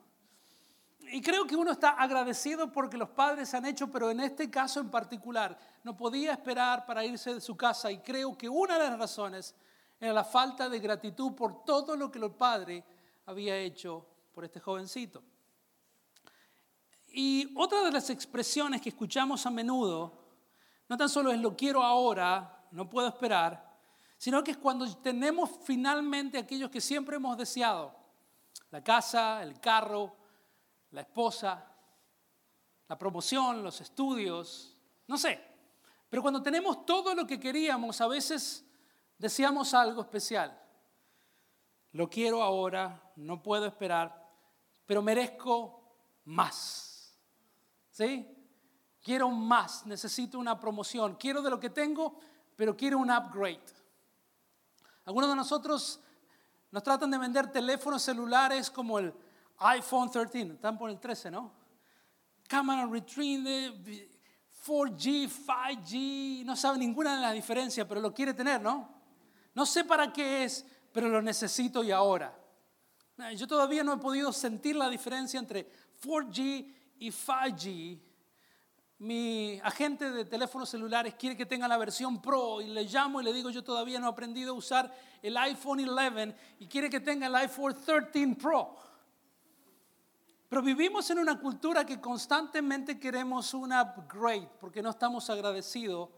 Y 1.13 1.21
creo 1.21 1.45
que 1.45 1.55
uno 1.55 1.71
está 1.71 1.91
agradecido 1.91 2.71
porque 2.71 2.97
los 2.97 3.09
padres 3.09 3.53
han 3.53 3.65
hecho, 3.65 3.91
pero 3.91 4.11
en 4.11 4.19
este 4.19 4.49
caso 4.49 4.79
en 4.79 4.89
particular, 4.89 5.57
no 5.83 5.97
podía 5.97 6.33
esperar 6.33 6.85
para 6.85 7.03
irse 7.03 7.33
de 7.33 7.41
su 7.41 7.57
casa 7.57 7.91
y 7.91 7.99
creo 7.99 8.37
que 8.37 8.47
una 8.47 8.77
de 8.77 8.89
las 8.89 8.99
razones 8.99 9.55
era 9.99 10.13
la 10.13 10.23
falta 10.23 10.69
de 10.69 10.79
gratitud 10.79 11.33
por 11.33 11.63
todo 11.63 11.95
lo 11.95 12.11
que 12.11 12.19
el 12.19 12.31
padre 12.31 12.83
había 13.25 13.57
hecho 13.57 14.05
por 14.33 14.45
este 14.45 14.59
jovencito. 14.59 15.23
Y 17.13 17.51
otra 17.55 17.83
de 17.83 17.91
las 17.91 18.09
expresiones 18.09 18.81
que 18.81 18.89
escuchamos 18.89 19.45
a 19.45 19.49
menudo, 19.49 20.13
no 20.87 20.97
tan 20.97 21.09
solo 21.09 21.31
es 21.31 21.39
lo 21.39 21.55
quiero 21.55 21.83
ahora, 21.83 22.65
no 22.71 22.89
puedo 22.89 23.07
esperar, 23.07 23.69
sino 24.17 24.43
que 24.43 24.51
es 24.51 24.57
cuando 24.57 24.87
tenemos 24.97 25.49
finalmente 25.63 26.37
aquellos 26.37 26.69
que 26.69 26.79
siempre 26.79 27.17
hemos 27.17 27.37
deseado, 27.37 27.93
la 28.69 28.83
casa, 28.83 29.43
el 29.43 29.59
carro, 29.59 30.15
la 30.91 31.01
esposa, 31.01 31.65
la 32.87 32.97
promoción, 32.97 33.63
los 33.63 33.81
estudios, 33.81 34.77
no 35.07 35.17
sé. 35.17 35.41
Pero 36.09 36.21
cuando 36.21 36.41
tenemos 36.41 36.85
todo 36.85 37.15
lo 37.15 37.25
que 37.25 37.39
queríamos, 37.39 37.99
a 38.01 38.07
veces 38.07 38.65
deseamos 39.17 39.73
algo 39.73 40.01
especial. 40.01 40.57
lo 41.93 42.09
quiero 42.09 42.41
ahora, 42.41 43.01
no 43.17 43.41
puedo 43.41 43.65
esperar, 43.65 44.29
pero 44.85 45.01
merezco 45.01 45.81
más. 46.25 46.90
¿Sí? 47.91 48.27
Quiero 49.03 49.29
más, 49.29 49.85
necesito 49.85 50.39
una 50.39 50.59
promoción, 50.59 51.15
quiero 51.15 51.41
de 51.41 51.49
lo 51.49 51.59
que 51.59 51.69
tengo, 51.69 52.19
pero 52.55 52.75
quiero 52.75 52.99
un 52.99 53.11
upgrade. 53.11 53.63
Algunos 55.05 55.29
de 55.29 55.35
nosotros 55.35 55.99
nos 56.69 56.83
tratan 56.83 57.11
de 57.11 57.17
vender 57.17 57.51
teléfonos 57.51 58.01
celulares 58.01 58.69
como 58.69 58.99
el 58.99 59.13
iPhone 59.57 60.09
13, 60.09 60.41
están 60.53 60.77
por 60.77 60.89
el 60.89 60.99
13, 60.99 61.31
¿no? 61.31 61.51
Cámara 62.47 62.85
retrieve, 62.85 64.09
4G, 64.65 65.29
5G, 65.29 66.45
no 66.45 66.55
sabe 66.55 66.77
ninguna 66.77 67.15
de 67.15 67.21
las 67.21 67.33
diferencias, 67.33 67.87
pero 67.87 67.99
lo 67.99 68.13
quiere 68.13 68.33
tener, 68.33 68.61
¿no? 68.61 68.89
No 69.53 69.65
sé 69.65 69.83
para 69.83 70.13
qué 70.13 70.43
es, 70.43 70.65
pero 70.93 71.09
lo 71.09 71.21
necesito 71.21 71.83
y 71.83 71.91
ahora. 71.91 72.37
Yo 73.35 73.47
todavía 73.47 73.83
no 73.83 73.93
he 73.93 73.97
podido 73.97 74.31
sentir 74.31 74.75
la 74.75 74.89
diferencia 74.89 75.39
entre 75.39 75.69
4G 76.03 76.80
y 77.01 77.09
5G. 77.09 77.99
Mi 78.99 79.59
agente 79.63 80.11
de 80.11 80.23
teléfonos 80.25 80.69
celulares 80.69 81.15
quiere 81.15 81.35
que 81.35 81.47
tenga 81.47 81.67
la 81.67 81.77
versión 81.77 82.21
Pro 82.21 82.61
y 82.61 82.67
le 82.67 82.83
llamo 82.83 83.19
y 83.19 83.23
le 83.23 83.33
digo 83.33 83.49
yo 83.49 83.63
todavía 83.63 83.99
no 83.99 84.05
he 84.05 84.11
aprendido 84.11 84.51
a 84.51 84.55
usar 84.55 84.95
el 85.23 85.35
iPhone 85.37 85.79
11 85.79 86.35
y 86.59 86.67
quiere 86.67 86.91
que 86.91 86.99
tenga 86.99 87.25
el 87.25 87.35
iPhone 87.35 87.75
13 87.83 88.35
Pro. 88.39 88.75
Pero 90.47 90.61
vivimos 90.61 91.09
en 91.09 91.17
una 91.17 91.39
cultura 91.39 91.83
que 91.83 91.99
constantemente 91.99 92.99
queremos 92.99 93.55
un 93.55 93.73
upgrade 93.73 94.47
porque 94.59 94.83
no 94.83 94.91
estamos 94.91 95.27
agradecidos 95.31 96.09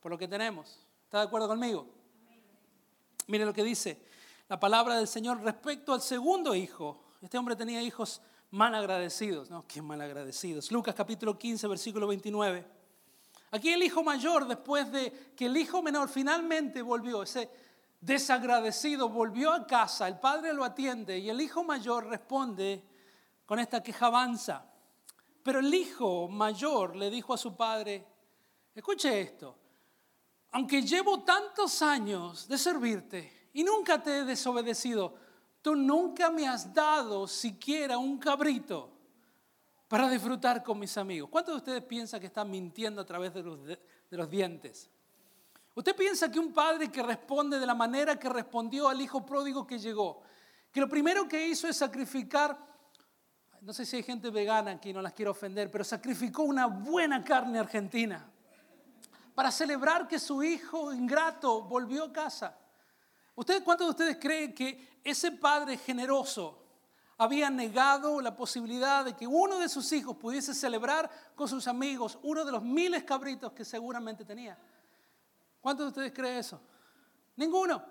por 0.00 0.12
lo 0.12 0.16
que 0.16 0.28
tenemos. 0.28 0.86
¿Está 1.04 1.18
de 1.18 1.24
acuerdo 1.24 1.46
conmigo? 1.46 1.86
Mire 3.26 3.44
lo 3.44 3.52
que 3.52 3.62
dice 3.62 4.06
la 4.48 4.58
palabra 4.58 4.96
del 4.96 5.08
Señor 5.08 5.42
respecto 5.42 5.92
al 5.92 6.00
segundo 6.00 6.54
hijo. 6.54 7.04
Este 7.20 7.36
hombre 7.36 7.54
tenía 7.54 7.82
hijos 7.82 8.22
mal 8.52 8.74
agradecidos, 8.74 9.50
¿no? 9.50 9.66
Qué 9.66 9.80
mal 9.80 10.00
agradecidos. 10.00 10.70
Lucas 10.70 10.94
capítulo 10.94 11.38
15, 11.38 11.66
versículo 11.68 12.06
29. 12.06 12.66
Aquí 13.50 13.70
el 13.70 13.82
hijo 13.82 14.04
mayor, 14.04 14.46
después 14.46 14.92
de 14.92 15.32
que 15.34 15.46
el 15.46 15.56
hijo 15.56 15.82
menor 15.82 16.08
finalmente 16.10 16.82
volvió, 16.82 17.22
ese 17.22 17.50
desagradecido 17.98 19.08
volvió 19.08 19.52
a 19.52 19.66
casa, 19.66 20.06
el 20.06 20.18
padre 20.18 20.52
lo 20.52 20.64
atiende 20.64 21.18
y 21.18 21.30
el 21.30 21.40
hijo 21.40 21.64
mayor 21.64 22.06
responde 22.06 22.84
con 23.46 23.58
esta 23.58 23.82
queja 23.82 24.06
avanza. 24.06 24.66
Pero 25.42 25.60
el 25.60 25.72
hijo 25.72 26.28
mayor 26.28 26.94
le 26.94 27.08
dijo 27.08 27.32
a 27.32 27.38
su 27.38 27.56
padre, 27.56 28.06
escuche 28.74 29.18
esto, 29.18 29.56
aunque 30.50 30.82
llevo 30.82 31.22
tantos 31.22 31.80
años 31.80 32.46
de 32.46 32.58
servirte 32.58 33.48
y 33.54 33.64
nunca 33.64 34.02
te 34.02 34.18
he 34.18 34.24
desobedecido, 34.24 35.14
tú 35.62 35.74
nunca 35.76 36.30
me 36.30 36.46
has 36.46 36.72
dado 36.74 37.26
siquiera 37.26 37.96
un 37.96 38.18
cabrito 38.18 38.90
para 39.88 40.10
disfrutar 40.10 40.62
con 40.62 40.78
mis 40.78 40.96
amigos. 40.98 41.30
¿Cuántos 41.30 41.54
de 41.54 41.58
ustedes 41.58 41.84
piensan 41.84 42.20
que 42.20 42.26
están 42.26 42.50
mintiendo 42.50 43.00
a 43.00 43.06
través 43.06 43.32
de 43.32 43.42
los, 43.42 44.30
dientes? 44.30 44.90
¿Usted 45.74 45.96
piensa 45.96 46.30
que 46.30 46.38
un 46.38 46.52
padre 46.52 46.90
que 46.90 47.02
responde 47.02 47.58
de 47.58 47.66
la 47.66 47.74
manera 47.74 48.18
que 48.18 48.28
respondió 48.28 48.88
al 48.88 49.00
hijo 49.00 49.24
pródigo 49.24 49.66
que 49.66 49.78
llegó, 49.78 50.22
que 50.70 50.80
lo 50.80 50.88
primero 50.88 51.28
que 51.28 51.46
hizo 51.46 51.68
es 51.68 51.76
sacrificar 51.76 52.72
no 53.62 53.72
sé 53.72 53.86
si 53.86 53.94
hay 53.94 54.02
gente 54.02 54.28
vegana 54.30 54.72
aquí, 54.72 54.92
no 54.92 55.00
las 55.00 55.12
quiero 55.12 55.30
ofender, 55.30 55.70
pero 55.70 55.84
sacrificó 55.84 56.42
una 56.42 56.66
buena 56.66 57.22
carne 57.22 57.60
argentina 57.60 58.28
para 59.36 59.52
celebrar 59.52 60.08
que 60.08 60.18
su 60.18 60.42
hijo 60.42 60.92
ingrato 60.92 61.62
volvió 61.62 62.04
a 62.04 62.12
casa. 62.12 62.58
¿Ustedes, 63.34 63.62
¿Cuántos 63.62 63.86
de 63.86 63.90
ustedes 63.90 64.16
creen 64.20 64.54
que 64.54 65.00
ese 65.02 65.32
padre 65.32 65.78
generoso 65.78 66.58
había 67.16 67.48
negado 67.50 68.20
la 68.20 68.36
posibilidad 68.36 69.04
de 69.04 69.14
que 69.14 69.26
uno 69.26 69.58
de 69.58 69.68
sus 69.68 69.90
hijos 69.92 70.16
pudiese 70.16 70.54
celebrar 70.54 71.10
con 71.34 71.48
sus 71.48 71.66
amigos 71.66 72.18
uno 72.22 72.44
de 72.44 72.52
los 72.52 72.62
miles 72.62 73.04
cabritos 73.04 73.52
que 73.52 73.64
seguramente 73.64 74.24
tenía? 74.24 74.58
¿Cuántos 75.60 75.86
de 75.86 75.88
ustedes 75.88 76.12
creen 76.12 76.38
eso? 76.38 76.60
Ninguno. 77.36 77.82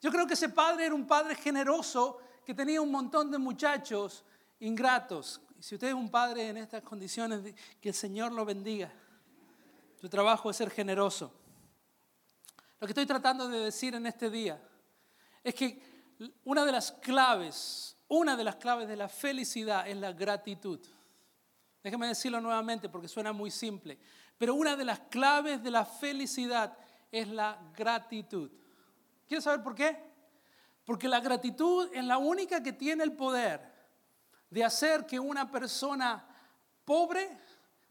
Yo 0.00 0.10
creo 0.10 0.26
que 0.26 0.34
ese 0.34 0.48
padre 0.48 0.86
era 0.86 0.94
un 0.94 1.06
padre 1.06 1.34
generoso 1.34 2.18
que 2.44 2.54
tenía 2.54 2.80
un 2.80 2.90
montón 2.90 3.30
de 3.30 3.38
muchachos 3.38 4.24
ingratos. 4.60 5.40
Si 5.58 5.74
usted 5.74 5.88
es 5.88 5.94
un 5.94 6.10
padre 6.10 6.48
en 6.48 6.56
estas 6.56 6.82
condiciones, 6.82 7.54
que 7.80 7.90
el 7.90 7.94
Señor 7.94 8.32
lo 8.32 8.44
bendiga. 8.44 8.90
Su 10.00 10.08
trabajo 10.08 10.50
es 10.50 10.56
ser 10.56 10.70
generoso. 10.70 11.30
Lo 12.80 12.86
que 12.86 12.92
estoy 12.92 13.04
tratando 13.04 13.46
de 13.46 13.58
decir 13.58 13.94
en 13.94 14.06
este 14.06 14.30
día 14.30 14.58
es 15.42 15.54
que 15.54 15.82
una 16.44 16.64
de 16.64 16.72
las 16.72 16.92
claves, 16.92 17.96
una 18.08 18.36
de 18.36 18.44
las 18.44 18.56
claves 18.56 18.88
de 18.88 18.96
la 18.96 19.08
felicidad 19.08 19.88
es 19.88 19.96
la 19.96 20.12
gratitud. 20.12 20.80
Déjeme 21.82 22.08
decirlo 22.08 22.40
nuevamente 22.40 22.88
porque 22.88 23.08
suena 23.08 23.32
muy 23.32 23.50
simple, 23.50 23.98
pero 24.36 24.54
una 24.54 24.76
de 24.76 24.84
las 24.84 25.00
claves 25.00 25.62
de 25.62 25.70
la 25.70 25.84
felicidad 25.84 26.76
es 27.10 27.28
la 27.28 27.58
gratitud. 27.74 28.50
¿Quieres 29.26 29.44
saber 29.44 29.62
por 29.62 29.74
qué? 29.74 29.96
Porque 30.84 31.08
la 31.08 31.20
gratitud 31.20 31.88
es 31.92 32.04
la 32.04 32.18
única 32.18 32.62
que 32.62 32.72
tiene 32.72 33.04
el 33.04 33.12
poder 33.12 33.60
de 34.50 34.64
hacer 34.64 35.06
que 35.06 35.18
una 35.18 35.50
persona 35.50 36.26
pobre 36.84 37.38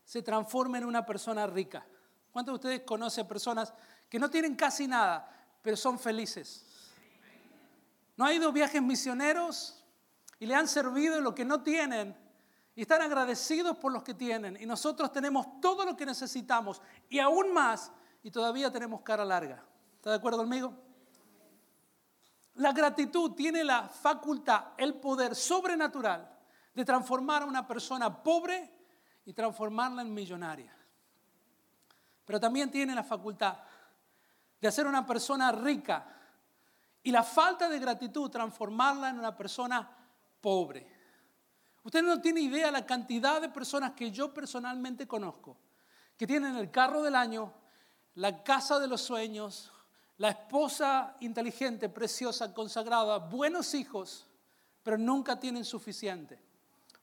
se 0.03 0.21
transforme 0.21 0.79
en 0.79 0.85
una 0.85 1.05
persona 1.05 1.47
rica. 1.47 1.85
¿Cuántos 2.31 2.53
de 2.53 2.55
ustedes 2.55 2.85
conocen 2.85 3.27
personas 3.27 3.73
que 4.09 4.19
no 4.19 4.29
tienen 4.29 4.55
casi 4.55 4.87
nada, 4.87 5.29
pero 5.61 5.77
son 5.77 5.97
felices? 5.97 6.65
¿No 8.19 8.25
ha 8.25 8.33
ido 8.33 8.51
viajes 8.51 8.81
misioneros 8.81 9.81
y 10.39 10.45
le 10.45 10.53
han 10.53 10.67
servido 10.67 11.21
lo 11.21 11.33
que 11.33 11.45
no 11.45 11.63
tienen 11.63 12.13
y 12.75 12.81
están 12.81 13.01
agradecidos 13.01 13.77
por 13.77 13.93
los 13.93 14.03
que 14.03 14.13
tienen? 14.13 14.57
Y 14.59 14.65
nosotros 14.65 15.13
tenemos 15.13 15.61
todo 15.61 15.85
lo 15.85 15.95
que 15.95 16.05
necesitamos 16.05 16.81
y 17.07 17.19
aún 17.19 17.53
más 17.53 17.93
y 18.21 18.29
todavía 18.29 18.69
tenemos 18.69 19.03
cara 19.03 19.23
larga. 19.23 19.63
¿Está 19.95 20.09
de 20.09 20.17
acuerdo 20.17 20.39
conmigo? 20.39 20.73
La 22.55 22.73
gratitud 22.73 23.31
tiene 23.35 23.63
la 23.63 23.87
facultad, 23.87 24.73
el 24.75 24.95
poder 24.95 25.33
sobrenatural 25.33 26.29
de 26.75 26.83
transformar 26.83 27.43
a 27.43 27.45
una 27.45 27.65
persona 27.65 28.21
pobre 28.21 28.69
y 29.23 29.31
transformarla 29.31 30.01
en 30.01 30.13
millonaria. 30.13 30.75
Pero 32.25 32.37
también 32.37 32.69
tiene 32.69 32.93
la 32.93 33.03
facultad 33.05 33.59
de 34.59 34.67
hacer 34.67 34.87
una 34.87 35.05
persona 35.05 35.53
rica 35.53 36.18
y 37.03 37.11
la 37.11 37.23
falta 37.23 37.69
de 37.69 37.79
gratitud 37.79 38.29
transformarla 38.29 39.09
en 39.09 39.19
una 39.19 39.35
persona 39.35 39.89
pobre. 40.41 40.87
Usted 41.83 42.03
no 42.03 42.21
tiene 42.21 42.41
idea 42.41 42.71
la 42.71 42.85
cantidad 42.85 43.41
de 43.41 43.49
personas 43.49 43.93
que 43.93 44.11
yo 44.11 44.33
personalmente 44.33 45.07
conozco 45.07 45.57
que 46.19 46.27
tienen 46.27 46.57
el 46.57 46.69
carro 46.69 47.01
del 47.01 47.15
año, 47.15 47.53
la 48.15 48.43
casa 48.43 48.77
de 48.77 48.89
los 48.89 48.99
sueños, 48.99 49.71
la 50.17 50.31
esposa 50.31 51.15
inteligente, 51.21 51.87
preciosa, 51.87 52.53
consagrada, 52.53 53.19
buenos 53.19 53.73
hijos, 53.73 54.27
pero 54.83 54.97
nunca 54.97 55.39
tienen 55.39 55.63
suficiente. 55.63 56.37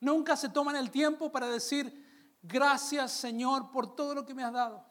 Nunca 0.01 0.37
se 0.37 0.51
toman 0.51 0.77
el 0.77 0.91
tiempo 0.91 1.33
para 1.33 1.49
decir, 1.49 2.37
gracias 2.43 3.11
Señor 3.13 3.71
por 3.71 3.97
todo 3.97 4.15
lo 4.15 4.27
que 4.27 4.35
me 4.35 4.45
has 4.45 4.53
dado. 4.53 4.85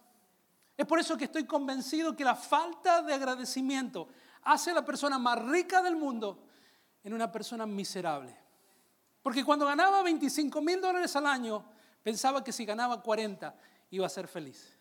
Es 0.75 0.87
por 0.87 0.97
eso 0.97 1.15
que 1.15 1.25
estoy 1.25 1.45
convencido 1.45 2.15
que 2.15 2.23
la 2.23 2.35
falta 2.35 3.03
de 3.03 3.13
agradecimiento 3.13 4.07
hace 4.45 4.73
la 4.73 4.85
persona 4.85 5.19
más 5.19 5.43
rica 5.45 5.81
del 5.81 5.97
mundo 5.97 6.39
en 7.03 7.13
una 7.13 7.31
persona 7.31 7.65
miserable. 7.65 8.35
Porque 9.21 9.43
cuando 9.43 9.65
ganaba 9.65 10.01
25 10.03 10.61
mil 10.61 10.79
dólares 10.79 11.13
al 11.17 11.27
año, 11.27 11.65
pensaba 12.01 12.43
que 12.43 12.53
si 12.53 12.63
ganaba 12.63 13.01
40 13.01 13.53
iba 13.91 14.05
a 14.05 14.09
ser 14.09 14.27
feliz. 14.27 14.77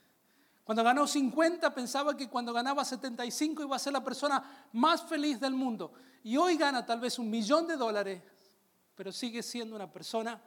Cuando 0.63 0.85
ganó 0.85 1.07
50 1.07 1.75
pensaba 1.75 2.17
que 2.17 2.29
cuando 2.29 2.53
ganaba 2.53 2.85
75 2.85 3.65
iba 3.65 3.77
a 3.77 3.79
ser 3.81 3.93
la 3.93 4.05
persona 4.05 4.69
más 4.73 5.03
feliz 5.03 5.41
del 5.41 5.55
mundo. 5.55 5.93
Y 6.23 6.37
hoy 6.37 6.57
gana 6.57 6.87
tal 6.87 7.01
vez 7.01 7.19
un 7.19 7.29
millón 7.29 7.67
de 7.67 7.77
dólares 7.77 8.23
pero 8.95 9.13
sigue 9.13 9.43
siendo 9.43 9.75
una 9.75 9.91
persona 9.91 10.41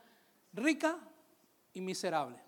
rica 0.54 0.98
y 1.74 1.82
miserable. 1.82 2.42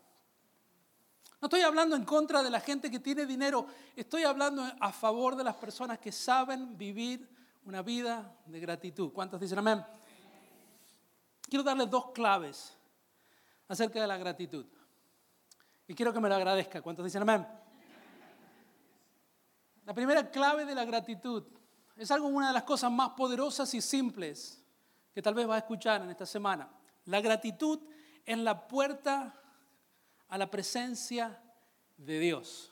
No 1.42 1.46
estoy 1.46 1.62
hablando 1.62 1.96
en 1.96 2.04
contra 2.04 2.44
de 2.44 2.50
la 2.50 2.60
gente 2.60 2.92
que 2.92 3.00
tiene 3.00 3.26
dinero, 3.26 3.66
estoy 3.96 4.24
hablando 4.24 4.64
a 4.80 4.92
favor 4.92 5.36
de 5.36 5.44
las 5.44 5.56
personas 5.56 5.98
que 6.00 6.12
saben 6.12 6.78
vivir 6.78 7.30
una 7.66 7.82
vida 7.82 8.36
de 8.46 8.60
gratitud. 8.60 9.14
¿Cuántos 9.14 9.40
dicen 9.40 9.60
amén? 9.60 9.86
Quiero 11.50 11.64
darles 11.64 11.90
dos 11.90 12.12
claves 12.12 12.78
acerca 13.70 14.02
de 14.02 14.08
la 14.08 14.18
gratitud. 14.18 14.66
Y 15.88 15.96
quiero 15.96 16.12
que 16.12 16.20
me 16.20 16.28
lo 16.28 16.36
agradezca. 16.36 16.82
¿Cuántos 16.82 17.06
dicen 17.06 17.22
amén? 17.22 17.48
La 19.86 19.94
primera 19.94 20.30
clave 20.30 20.66
de 20.66 20.76
la 20.76 20.86
gratitud 20.86 21.44
es 21.96 22.12
algo, 22.12 22.28
una 22.28 22.48
de 22.48 22.54
las 22.54 22.64
cosas 22.64 22.92
más 22.92 23.12
poderosas 23.12 23.74
y 23.74 23.82
simples 23.82 24.64
que 25.14 25.22
tal 25.22 25.34
vez 25.34 25.50
va 25.50 25.56
a 25.56 25.60
escuchar 25.60 26.02
en 26.02 26.10
esta 26.10 26.26
semana. 26.26 26.70
La 27.06 27.22
gratitud 27.22 27.80
es 28.26 28.38
la 28.38 28.68
puerta 28.68 29.34
a 30.30 30.38
la 30.38 30.50
presencia 30.50 31.42
de 31.98 32.20
Dios. 32.20 32.72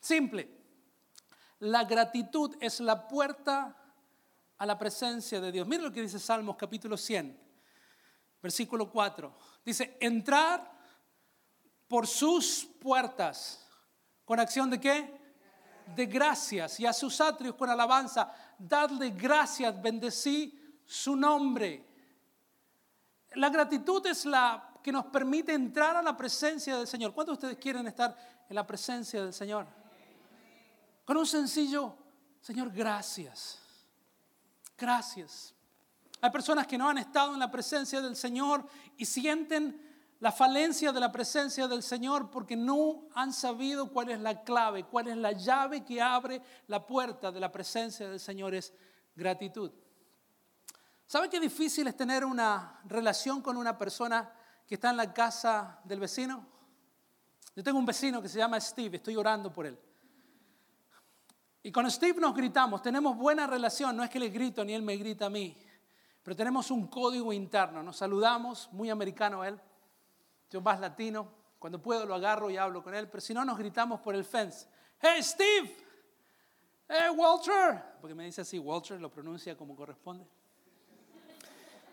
Simple. 0.00 0.60
la 1.60 1.84
gratitud 1.84 2.56
es 2.60 2.80
la 2.80 3.06
puerta 3.06 3.76
a 4.58 4.66
la 4.66 4.76
presencia 4.76 5.40
de 5.40 5.52
Dios. 5.52 5.66
Mira 5.66 5.84
lo 5.84 5.92
que 5.92 6.02
dice 6.02 6.18
Salmos 6.18 6.56
capítulo 6.56 6.96
100, 6.96 7.38
versículo 8.42 8.90
4. 8.90 9.32
Dice, 9.64 9.96
entrar 10.00 10.72
por 11.86 12.08
sus 12.08 12.64
puertas 12.80 13.64
con 14.24 14.40
acción 14.40 14.70
de 14.70 14.80
qué? 14.80 15.20
De 15.94 16.06
gracias 16.06 16.80
y 16.80 16.86
a 16.86 16.92
sus 16.92 17.20
atrios 17.20 17.54
con 17.54 17.70
alabanza. 17.70 18.34
Dadle 18.58 19.10
gracias, 19.10 19.80
bendecí 19.80 20.80
su 20.84 21.14
nombre. 21.14 21.86
La 23.34 23.50
gratitud 23.50 24.04
es 24.06 24.24
la 24.24 24.71
que 24.82 24.92
nos 24.92 25.06
permite 25.06 25.52
entrar 25.52 25.96
a 25.96 26.02
la 26.02 26.16
presencia 26.16 26.76
del 26.76 26.86
Señor. 26.86 27.14
¿Cuántos 27.14 27.38
de 27.38 27.46
ustedes 27.46 27.62
quieren 27.62 27.86
estar 27.86 28.16
en 28.48 28.54
la 28.54 28.66
presencia 28.66 29.22
del 29.22 29.32
Señor? 29.32 29.66
Con 31.04 31.16
un 31.16 31.26
sencillo, 31.26 31.94
Señor, 32.40 32.70
gracias. 32.72 33.58
Gracias. 34.76 35.54
Hay 36.20 36.30
personas 36.30 36.66
que 36.66 36.78
no 36.78 36.88
han 36.88 36.98
estado 36.98 37.34
en 37.34 37.40
la 37.40 37.50
presencia 37.50 38.00
del 38.00 38.16
Señor 38.16 38.66
y 38.96 39.04
sienten 39.04 39.90
la 40.20 40.30
falencia 40.30 40.92
de 40.92 41.00
la 41.00 41.10
presencia 41.10 41.66
del 41.66 41.82
Señor 41.82 42.30
porque 42.30 42.56
no 42.56 43.08
han 43.14 43.32
sabido 43.32 43.88
cuál 43.90 44.10
es 44.10 44.20
la 44.20 44.44
clave, 44.44 44.84
cuál 44.84 45.08
es 45.08 45.16
la 45.16 45.32
llave 45.32 45.84
que 45.84 46.00
abre 46.00 46.40
la 46.68 46.86
puerta 46.86 47.32
de 47.32 47.40
la 47.40 47.50
presencia 47.50 48.08
del 48.08 48.20
Señor 48.20 48.54
es 48.54 48.72
gratitud. 49.16 49.72
¿Sabe 51.06 51.28
qué 51.28 51.40
difícil 51.40 51.88
es 51.88 51.96
tener 51.96 52.24
una 52.24 52.80
relación 52.84 53.42
con 53.42 53.56
una 53.56 53.76
persona 53.76 54.32
que 54.72 54.76
está 54.76 54.88
en 54.88 54.96
la 54.96 55.12
casa 55.12 55.80
del 55.84 56.00
vecino? 56.00 56.46
Yo 57.54 57.62
tengo 57.62 57.78
un 57.78 57.84
vecino 57.84 58.22
que 58.22 58.28
se 58.30 58.38
llama 58.38 58.58
Steve, 58.58 58.96
estoy 58.96 59.14
orando 59.16 59.52
por 59.52 59.66
él. 59.66 59.78
Y 61.62 61.70
con 61.70 61.90
Steve 61.90 62.18
nos 62.18 62.34
gritamos, 62.34 62.80
tenemos 62.80 63.14
buena 63.14 63.46
relación, 63.46 63.94
no 63.94 64.02
es 64.02 64.08
que 64.08 64.18
le 64.18 64.30
grito 64.30 64.64
ni 64.64 64.72
él 64.72 64.80
me 64.80 64.96
grita 64.96 65.26
a 65.26 65.28
mí, 65.28 65.54
pero 66.22 66.34
tenemos 66.34 66.70
un 66.70 66.86
código 66.86 67.34
interno, 67.34 67.82
nos 67.82 67.98
saludamos, 67.98 68.72
muy 68.72 68.88
americano 68.88 69.44
él, 69.44 69.60
yo 70.48 70.62
más 70.62 70.80
latino, 70.80 71.28
cuando 71.58 71.82
puedo 71.82 72.06
lo 72.06 72.14
agarro 72.14 72.48
y 72.48 72.56
hablo 72.56 72.82
con 72.82 72.94
él, 72.94 73.10
pero 73.10 73.20
si 73.20 73.34
no 73.34 73.44
nos 73.44 73.58
gritamos 73.58 74.00
por 74.00 74.14
el 74.14 74.24
fence, 74.24 74.66
hey 75.02 75.22
Steve, 75.22 75.76
hey 76.88 77.10
Walter, 77.14 77.98
porque 78.00 78.14
me 78.14 78.24
dice 78.24 78.40
así, 78.40 78.58
Walter 78.58 78.98
lo 78.98 79.10
pronuncia 79.10 79.54
como 79.54 79.76
corresponde. 79.76 80.26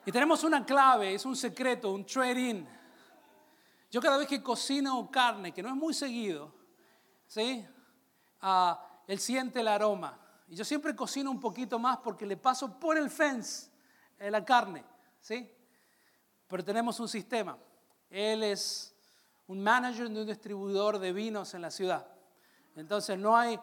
Y 0.09 0.11
tenemos 0.11 0.43
una 0.43 0.65
clave, 0.65 1.13
es 1.13 1.23
un 1.23 1.35
secreto, 1.35 1.91
un 1.91 2.03
trade-in. 2.03 2.67
Yo 3.91 4.01
cada 4.01 4.17
vez 4.17 4.27
que 4.27 4.41
cocino 4.41 5.07
carne, 5.11 5.51
que 5.51 5.61
no 5.61 5.69
es 5.69 5.75
muy 5.75 5.93
seguido, 5.93 6.51
¿sí? 7.27 7.63
Ah, 8.41 9.03
él 9.05 9.19
siente 9.19 9.59
el 9.59 9.67
aroma. 9.67 10.19
Y 10.47 10.55
yo 10.55 10.65
siempre 10.65 10.95
cocino 10.95 11.29
un 11.29 11.39
poquito 11.39 11.77
más 11.77 11.97
porque 11.97 12.25
le 12.25 12.37
paso 12.37 12.79
por 12.79 12.97
el 12.97 13.11
fence 13.11 13.69
la 14.17 14.43
carne, 14.43 14.83
¿sí? 15.21 15.47
Pero 16.47 16.65
tenemos 16.65 16.99
un 16.99 17.07
sistema. 17.07 17.55
Él 18.09 18.41
es 18.41 18.95
un 19.45 19.61
manager 19.61 20.09
de 20.09 20.21
un 20.21 20.25
distribuidor 20.25 20.97
de 20.97 21.13
vinos 21.13 21.53
en 21.53 21.61
la 21.61 21.69
ciudad. 21.69 22.07
Entonces 22.75 23.15
no 23.15 23.37
hay, 23.37 23.59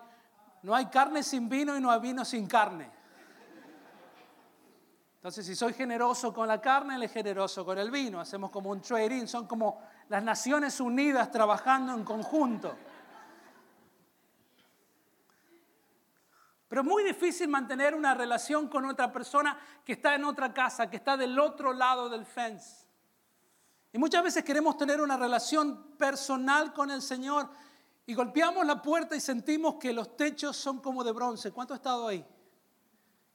no 0.62 0.76
hay 0.76 0.86
carne 0.86 1.24
sin 1.24 1.48
vino 1.48 1.76
y 1.76 1.80
no 1.80 1.90
hay 1.90 1.98
vino 1.98 2.24
sin 2.24 2.46
carne. 2.46 2.95
Entonces 5.26 5.44
si 5.44 5.56
soy 5.56 5.72
generoso 5.72 6.32
con 6.32 6.46
la 6.46 6.60
carne, 6.60 6.94
él 6.94 7.02
es 7.02 7.12
generoso 7.12 7.64
con 7.64 7.76
el 7.78 7.90
vino. 7.90 8.20
Hacemos 8.20 8.48
como 8.48 8.70
un 8.70 8.80
trading, 8.80 9.26
son 9.26 9.48
como 9.48 9.82
las 10.08 10.22
Naciones 10.22 10.78
Unidas 10.78 11.32
trabajando 11.32 11.92
en 11.94 12.04
conjunto. 12.04 12.76
Pero 16.68 16.80
es 16.80 16.86
muy 16.86 17.02
difícil 17.02 17.48
mantener 17.48 17.96
una 17.96 18.14
relación 18.14 18.68
con 18.68 18.84
otra 18.84 19.10
persona 19.10 19.58
que 19.84 19.94
está 19.94 20.14
en 20.14 20.22
otra 20.22 20.54
casa, 20.54 20.88
que 20.88 20.98
está 20.98 21.16
del 21.16 21.36
otro 21.40 21.72
lado 21.72 22.08
del 22.08 22.24
fence. 22.24 22.86
Y 23.92 23.98
muchas 23.98 24.22
veces 24.22 24.44
queremos 24.44 24.76
tener 24.76 25.00
una 25.00 25.16
relación 25.16 25.96
personal 25.98 26.72
con 26.72 26.88
el 26.92 27.02
Señor 27.02 27.50
y 28.06 28.14
golpeamos 28.14 28.64
la 28.64 28.80
puerta 28.80 29.16
y 29.16 29.20
sentimos 29.20 29.74
que 29.74 29.92
los 29.92 30.16
techos 30.16 30.56
son 30.56 30.78
como 30.78 31.02
de 31.02 31.10
bronce. 31.10 31.50
¿Cuánto 31.50 31.74
ha 31.74 31.78
estado 31.78 32.06
ahí? 32.06 32.24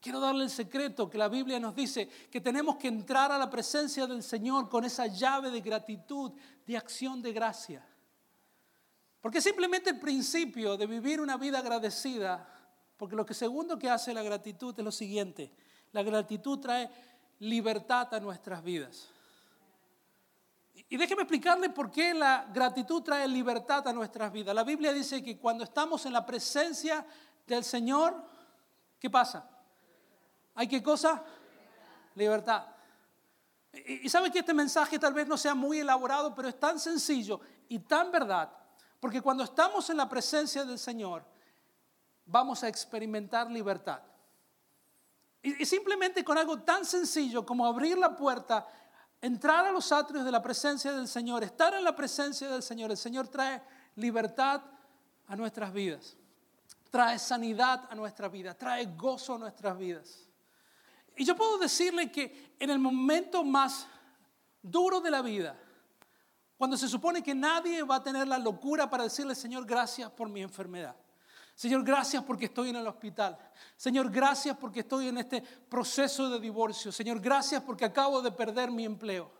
Quiero 0.01 0.19
darle 0.19 0.43
el 0.43 0.49
secreto 0.49 1.09
que 1.09 1.17
la 1.17 1.29
Biblia 1.29 1.59
nos 1.59 1.75
dice, 1.75 2.09
que 2.29 2.41
tenemos 2.41 2.75
que 2.77 2.87
entrar 2.87 3.31
a 3.31 3.37
la 3.37 3.49
presencia 3.49 4.07
del 4.07 4.23
Señor 4.23 4.67
con 4.67 4.83
esa 4.83 5.07
llave 5.07 5.51
de 5.51 5.61
gratitud, 5.61 6.33
de 6.65 6.75
acción 6.75 7.21
de 7.21 7.31
gracia. 7.31 7.85
Porque 9.21 9.39
simplemente 9.39 9.91
el 9.91 9.99
principio 9.99 10.75
de 10.75 10.87
vivir 10.87 11.21
una 11.21 11.37
vida 11.37 11.59
agradecida 11.59 12.57
porque 13.01 13.15
lo 13.15 13.25
que 13.25 13.33
segundo 13.33 13.79
que 13.79 13.89
hace 13.89 14.13
la 14.13 14.21
gratitud 14.21 14.75
es 14.77 14.85
lo 14.85 14.91
siguiente. 14.91 15.51
La 15.91 16.03
gratitud 16.03 16.59
trae 16.59 16.87
libertad 17.39 18.13
a 18.13 18.19
nuestras 18.19 18.63
vidas. 18.63 19.09
Y 20.87 20.97
déjeme 20.97 21.23
explicarle 21.23 21.71
por 21.71 21.89
qué 21.89 22.13
la 22.13 22.47
gratitud 22.53 23.01
trae 23.01 23.27
libertad 23.27 23.87
a 23.87 23.91
nuestras 23.91 24.31
vidas. 24.31 24.53
La 24.53 24.63
Biblia 24.63 24.93
dice 24.93 25.23
que 25.23 25.39
cuando 25.39 25.63
estamos 25.63 26.05
en 26.05 26.13
la 26.13 26.23
presencia 26.23 27.03
del 27.47 27.63
Señor, 27.63 28.23
¿qué 28.99 29.09
pasa? 29.09 29.49
¿Hay 30.55 30.67
qué 30.67 30.81
cosa? 30.81 31.23
Libertad. 32.15 32.65
Y, 33.73 34.09
sabe 34.09 34.31
que 34.31 34.39
este 34.39 34.53
mensaje 34.53 34.99
tal 34.99 35.13
vez 35.13 35.27
no 35.27 35.37
sea 35.37 35.55
muy 35.55 35.79
elaborado, 35.79 36.35
pero 36.35 36.49
es 36.49 36.59
tan 36.59 36.79
sencillo 36.79 37.39
y 37.69 37.79
tan 37.79 38.11
verdad. 38.11 38.51
Porque 38.99 39.21
cuando 39.21 39.43
estamos 39.43 39.89
en 39.89 39.97
la 39.97 40.09
presencia 40.09 40.65
del 40.65 40.77
Señor, 40.77 41.23
vamos 42.25 42.63
a 42.63 42.67
experimentar 42.67 43.49
libertad. 43.49 44.01
Y, 45.41 45.65
simplemente 45.65 46.23
con 46.23 46.37
algo 46.37 46.59
tan 46.61 46.85
sencillo 46.85 47.45
como 47.45 47.65
abrir 47.65 47.97
la 47.97 48.15
puerta, 48.15 48.67
entrar 49.21 49.65
a 49.65 49.71
los 49.71 49.91
atrios 49.91 50.25
de 50.25 50.31
la 50.31 50.41
presencia 50.41 50.91
del 50.91 51.07
Señor, 51.07 51.43
estar 51.43 51.73
en 51.73 51.83
la 51.83 51.95
presencia 51.95 52.49
del 52.49 52.61
Señor, 52.61 52.91
el 52.91 52.97
Señor 52.97 53.27
trae 53.27 53.61
libertad 53.95 54.61
a 55.27 55.35
nuestras 55.35 55.71
vidas, 55.71 56.17
trae 56.91 57.17
sanidad 57.17 57.87
a 57.89 57.95
nuestra 57.95 58.27
vida, 58.27 58.53
trae 58.53 58.85
gozo 58.85 59.35
a 59.35 59.37
nuestras 59.39 59.77
vidas. 59.77 60.27
Y 61.15 61.25
yo 61.25 61.35
puedo 61.35 61.57
decirle 61.57 62.11
que 62.11 62.55
en 62.59 62.69
el 62.69 62.79
momento 62.79 63.43
más 63.43 63.87
duro 64.61 65.01
de 65.01 65.11
la 65.11 65.21
vida, 65.21 65.57
cuando 66.57 66.77
se 66.77 66.87
supone 66.87 67.23
que 67.23 67.33
nadie 67.33 67.83
va 67.83 67.95
a 67.95 68.03
tener 68.03 68.27
la 68.27 68.37
locura 68.37 68.89
para 68.89 69.05
decirle, 69.05 69.33
Señor, 69.33 69.65
gracias 69.65 70.11
por 70.11 70.29
mi 70.29 70.41
enfermedad. 70.41 70.95
Señor, 71.55 71.83
gracias 71.83 72.23
porque 72.23 72.45
estoy 72.45 72.69
en 72.69 72.77
el 72.77 72.87
hospital. 72.87 73.37
Señor, 73.75 74.09
gracias 74.09 74.57
porque 74.57 74.81
estoy 74.81 75.07
en 75.07 75.17
este 75.17 75.41
proceso 75.41 76.29
de 76.29 76.39
divorcio. 76.39 76.91
Señor, 76.91 77.19
gracias 77.19 77.61
porque 77.61 77.85
acabo 77.85 78.21
de 78.21 78.31
perder 78.31 78.71
mi 78.71 78.85
empleo. 78.85 79.31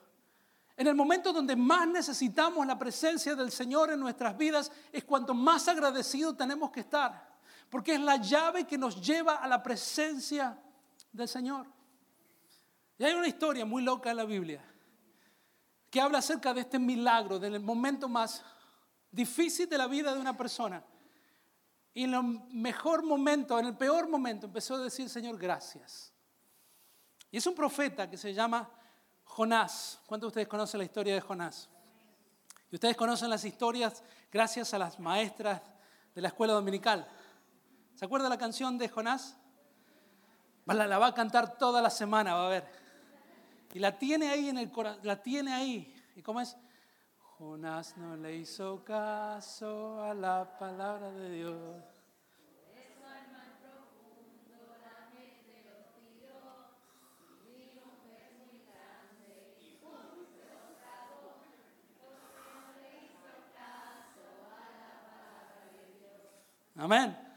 En 0.76 0.88
el 0.88 0.96
momento 0.96 1.32
donde 1.32 1.56
más 1.56 1.88
necesitamos 1.88 2.66
la 2.66 2.78
presencia 2.78 3.36
del 3.36 3.52
Señor 3.52 3.92
en 3.92 4.00
nuestras 4.00 4.38
vidas 4.38 4.72
es 4.92 5.04
cuanto 5.04 5.34
más 5.34 5.68
agradecidos 5.68 6.38
tenemos 6.38 6.72
que 6.72 6.80
estar. 6.82 7.40
Porque 7.70 7.94
es 7.94 8.02
la 8.02 8.18
llave 8.18 8.66
que 8.66 8.78
nos 8.78 9.00
lleva 9.00 9.36
a 9.36 9.48
la 9.48 9.62
presencia 9.62 10.58
del 11.12 11.28
Señor. 11.28 11.68
Y 12.98 13.04
hay 13.04 13.14
una 13.14 13.28
historia 13.28 13.66
muy 13.66 13.82
loca 13.82 14.12
en 14.12 14.18
la 14.18 14.26
Biblia 14.26 14.64
que 15.90 16.00
habla 16.00 16.20
acerca 16.20 16.54
de 16.54 16.62
este 16.62 16.80
milagro, 16.80 17.38
del 17.38 17.60
momento 17.60 18.08
más 18.08 18.44
difícil 19.12 19.68
de 19.68 19.78
la 19.78 19.88
vida 19.88 20.14
de 20.14 20.20
una 20.20 20.38
persona 20.38 20.84
y 21.94 22.06
en 22.06 22.14
el 22.14 22.24
mejor 22.54 23.04
momento, 23.04 23.60
en 23.60 23.68
el 23.68 23.78
peor 23.78 24.08
momento, 24.08 24.46
empezó 24.46 24.76
a 24.76 24.80
decir, 24.80 25.10
Señor, 25.10 25.38
gracias. 25.38 26.14
Y 27.30 27.38
es 27.38 27.46
un 27.46 27.56
profeta 27.56 28.10
que 28.10 28.18
se 28.18 28.34
llama 28.34 28.70
Jonás. 29.24 30.00
¿Cuántos 30.06 30.28
de 30.28 30.30
ustedes 30.30 30.48
conocen 30.48 30.78
la 30.80 30.86
historia 30.86 31.14
de 31.14 31.22
Jonás? 31.22 31.70
Y 32.70 32.76
ustedes 32.76 32.96
conocen 32.96 33.30
las 33.30 33.44
historias 33.44 34.04
gracias 34.32 34.74
a 34.74 34.80
las 34.80 35.00
maestras 35.00 35.62
de 36.16 36.22
la 36.22 36.30
escuela 36.30 36.54
dominical. 36.54 37.06
¿Se 37.96 38.06
acuerda 38.06 38.30
la 38.30 38.38
canción 38.38 38.78
de 38.78 38.88
Jonás? 38.88 39.38
La, 40.66 40.98
va 40.98 41.08
a 41.08 41.14
cantar 41.14 41.58
toda 41.58 41.82
la 41.82 41.90
semana, 41.90 42.34
va 42.36 42.48
a 42.48 42.50
ver. 42.50 42.66
Y 43.74 43.80
la 43.80 43.98
tiene 43.98 44.30
ahí 44.30 44.50
en 44.50 44.58
el 44.58 44.72
corazón, 44.72 45.02
la 45.04 45.22
tiene 45.22 45.54
ahí. 45.54 45.94
¿Y 46.16 46.22
cómo 46.22 46.42
es? 46.42 46.58
Jonás 47.38 47.98
no 47.98 48.16
le 48.16 48.36
hizo 48.36 48.84
caso 48.84 50.04
a 50.04 50.14
la 50.14 50.58
palabra 50.58 51.12
de 51.12 51.30
Dios. 51.32 51.84
Amén. 66.82 67.31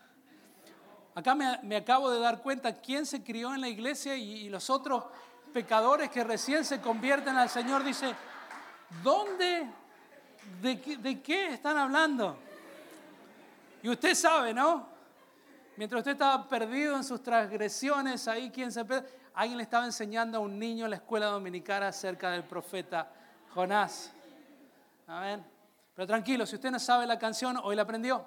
Acá 1.15 1.35
me, 1.35 1.77
acabo 1.77 2.11
de 2.11 2.21
dar 2.21 2.43
cuenta 2.43 2.81
quién 2.81 3.07
se 3.07 3.23
crió 3.23 3.55
en 3.55 3.61
la 3.61 3.69
iglesia 3.69 4.17
y, 4.17 4.49
los 4.49 4.69
otros 4.71 5.05
pecadores 5.53 6.11
que 6.11 6.25
recién 6.25 6.65
se 6.65 6.81
convierten 6.81 7.37
al 7.37 7.49
Señor. 7.49 7.85
Dice, 7.85 8.15
¿dónde 9.03 9.69
¿De 10.61 11.23
qué, 11.23 11.55
están 11.55 11.77
hablando? 11.79 12.37
Y 13.83 13.89
usted 13.89 14.15
sabe, 14.15 14.53
¿no? 14.53 14.87
Mientras 15.77 16.01
usted 16.01 16.13
estaba 16.13 16.49
perdido 16.49 16.97
en 16.97 17.05
sus 17.05 17.23
transgresiones, 17.23 18.29
ahí 18.29 18.51
quien 18.51 18.71
se 18.71 18.85
alguien 19.35 19.57
le 19.57 19.65
estaba 19.65 19.85
enseñando 19.85 20.39
a 20.39 20.41
un 20.41 20.59
niño 20.59 20.85
en 20.85 20.91
la 20.91 20.97
escuela 20.97 21.27
dominicana 21.27 21.89
acerca 21.89 22.31
del 22.31 22.45
profeta 22.45 23.11
Jonás. 23.55 24.13
Amén. 25.07 25.45
Pero 25.95 26.07
tranquilo, 26.07 26.47
si 26.47 26.55
usted 26.55 26.71
no 26.71 26.79
sabe 26.79 27.07
la 27.07 27.19
canción, 27.19 27.59
hoy 27.63 27.75
la 27.75 27.83
aprendió. 27.83 28.25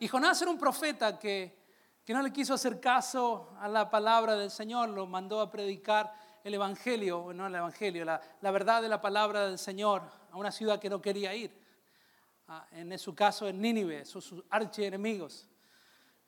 Y 0.00 0.08
Jonás 0.08 0.40
era 0.42 0.50
un 0.50 0.58
profeta 0.58 1.18
que, 1.18 1.63
que 2.04 2.12
no 2.12 2.20
le 2.20 2.32
quiso 2.32 2.54
hacer 2.54 2.80
caso 2.80 3.56
a 3.58 3.68
la 3.68 3.88
palabra 3.88 4.36
del 4.36 4.50
Señor, 4.50 4.90
lo 4.90 5.06
mandó 5.06 5.40
a 5.40 5.50
predicar 5.50 6.12
el 6.42 6.52
Evangelio, 6.52 7.32
no 7.32 7.46
el 7.46 7.54
Evangelio, 7.54 8.04
la, 8.04 8.50
verdad 8.50 8.82
de 8.82 8.88
la 8.88 9.00
palabra 9.00 9.48
del 9.48 9.58
Señor 9.58 10.02
a 10.30 10.36
una 10.36 10.52
ciudad 10.52 10.78
que 10.78 10.90
no 10.90 11.00
quería 11.00 11.34
ir. 11.34 11.58
Ah, 12.48 12.66
en 12.72 12.98
su 12.98 13.14
caso 13.14 13.48
en 13.48 13.58
Nínive, 13.58 14.04
sus, 14.04 14.22
sus 14.22 14.44
archienemigos. 14.50 15.48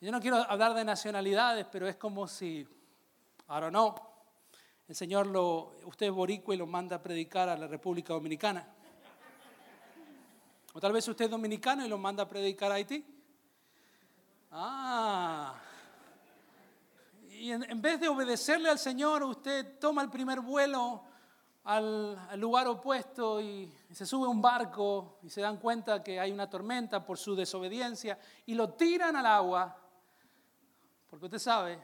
Yo 0.00 0.10
no 0.10 0.18
quiero 0.18 0.36
hablar 0.36 0.72
de 0.72 0.82
nacionalidades, 0.82 1.66
pero 1.70 1.86
es 1.86 1.96
como 1.96 2.26
si, 2.26 2.66
don't 3.46 3.68
know, 3.68 3.94
el 4.88 4.94
Señor 4.94 5.26
lo, 5.26 5.74
usted 5.84 6.06
es 6.06 6.12
boricua 6.12 6.54
y 6.54 6.58
lo 6.58 6.66
manda 6.66 6.96
a 6.96 7.02
predicar 7.02 7.50
a 7.50 7.56
la 7.56 7.66
República 7.66 8.14
Dominicana. 8.14 8.66
O 10.72 10.80
tal 10.80 10.92
vez 10.92 11.06
usted 11.08 11.26
es 11.26 11.30
dominicano 11.30 11.84
y 11.84 11.88
lo 11.88 11.98
manda 11.98 12.22
a 12.22 12.28
predicar 12.28 12.70
a 12.70 12.76
Haití. 12.76 13.04
Ah. 14.50 15.65
Y 17.38 17.52
en, 17.52 17.82
vez 17.82 18.00
de 18.00 18.08
obedecerle 18.08 18.70
al 18.70 18.78
Señor, 18.78 19.22
usted 19.22 19.78
toma 19.78 20.02
el 20.02 20.08
primer 20.08 20.40
vuelo 20.40 21.02
al, 21.64 22.18
lugar 22.40 22.66
opuesto 22.66 23.40
y 23.40 23.70
se 23.92 24.06
sube 24.06 24.26
a 24.26 24.30
un 24.30 24.40
barco 24.40 25.18
y 25.22 25.28
se 25.28 25.42
dan 25.42 25.58
cuenta 25.58 26.02
que 26.02 26.18
hay 26.18 26.32
una 26.32 26.48
tormenta 26.48 27.04
por 27.04 27.18
su 27.18 27.34
desobediencia 27.34 28.18
y 28.46 28.54
lo 28.54 28.70
tiran 28.70 29.16
al 29.16 29.26
agua. 29.26 29.76
Porque 31.10 31.26
usted 31.26 31.38
sabe, 31.38 31.78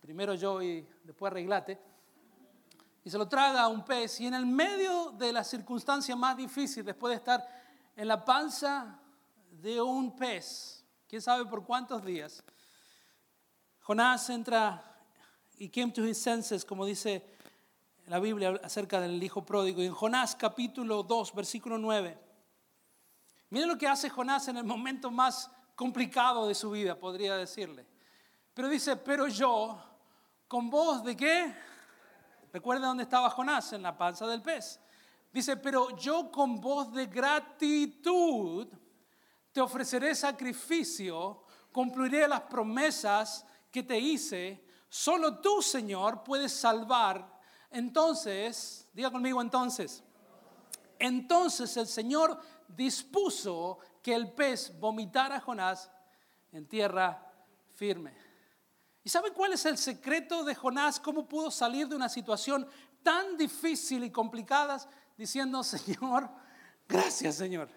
primero 0.00 0.34
yo 0.34 0.60
y 0.60 0.86
después 1.04 1.30
arreglate, 1.30 1.80
y 3.04 3.10
se 3.10 3.18
lo 3.18 3.28
traga 3.28 3.62
a 3.62 3.68
un 3.68 3.84
pez, 3.84 4.20
y 4.20 4.26
en 4.26 4.34
el 4.34 4.46
medio 4.46 5.12
de 5.12 5.32
la 5.32 5.44
circunstancia 5.44 6.16
más 6.16 6.36
difícil, 6.36 6.84
después 6.84 7.10
de 7.12 7.16
estar 7.16 7.46
en 7.94 8.08
la 8.08 8.24
panza 8.24 8.98
de 9.48 9.80
un 9.80 10.16
pez, 10.16 10.84
quién 11.08 11.22
sabe 11.22 11.46
por 11.46 11.64
cuántos 11.64 12.04
días, 12.04 12.42
Jonás 13.86 14.28
entra 14.30 14.82
y 15.58 15.68
came 15.68 15.92
to 15.92 16.04
his 16.04 16.18
senses, 16.18 16.64
como 16.64 16.84
dice 16.84 17.24
la 18.08 18.18
Biblia 18.18 18.60
acerca 18.64 19.00
del 19.00 19.22
hijo 19.22 19.46
pródigo. 19.46 19.80
Y 19.80 19.86
en 19.86 19.92
Jonás 19.92 20.34
capítulo 20.34 21.04
2, 21.04 21.32
versículo 21.36 21.78
9. 21.78 22.18
Miren 23.50 23.68
lo 23.68 23.78
que 23.78 23.86
hace 23.86 24.10
Jonás 24.10 24.48
en 24.48 24.56
el 24.56 24.64
momento 24.64 25.12
más 25.12 25.48
complicado 25.76 26.48
de 26.48 26.56
su 26.56 26.72
vida, 26.72 26.98
podría 26.98 27.36
decirle. 27.36 27.86
Pero 28.54 28.68
dice, 28.68 28.96
pero 28.96 29.28
yo, 29.28 29.80
con 30.48 30.68
voz 30.68 31.04
de 31.04 31.16
qué? 31.16 31.54
Recuerda 32.52 32.88
dónde 32.88 33.04
estaba 33.04 33.30
Jonás, 33.30 33.72
en 33.72 33.82
la 33.82 33.96
panza 33.96 34.26
del 34.26 34.42
pez. 34.42 34.80
Dice, 35.32 35.58
pero 35.58 35.96
yo 35.96 36.32
con 36.32 36.60
voz 36.60 36.92
de 36.92 37.06
gratitud 37.06 38.66
te 39.52 39.60
ofreceré 39.60 40.12
sacrificio, 40.16 41.44
cumpliré 41.70 42.26
las 42.26 42.40
promesas 42.40 43.46
que 43.76 43.82
te 43.82 43.98
hice. 43.98 44.64
Solo 44.88 45.38
tú, 45.40 45.60
Señor, 45.60 46.24
puedes 46.24 46.50
salvar. 46.50 47.38
Entonces, 47.70 48.88
diga 48.94 49.10
conmigo 49.10 49.42
entonces. 49.42 50.02
Entonces 50.98 51.76
el 51.76 51.86
Señor 51.86 52.40
dispuso 52.68 53.78
que 54.02 54.14
el 54.14 54.32
pez 54.32 54.72
vomitara 54.80 55.36
a 55.36 55.40
Jonás 55.42 55.90
en 56.52 56.66
tierra 56.66 57.30
firme. 57.74 58.14
¿Y 59.04 59.10
sabe 59.10 59.30
cuál 59.32 59.52
es 59.52 59.66
el 59.66 59.76
secreto 59.76 60.42
de 60.42 60.54
Jonás? 60.54 60.98
¿Cómo 60.98 61.28
pudo 61.28 61.50
salir 61.50 61.86
de 61.86 61.96
una 61.96 62.08
situación 62.08 62.66
tan 63.02 63.36
difícil 63.36 64.04
y 64.04 64.10
complicada 64.10 64.78
diciendo, 65.18 65.62
Señor, 65.62 66.30
gracias 66.88 67.34
Señor. 67.34 67.68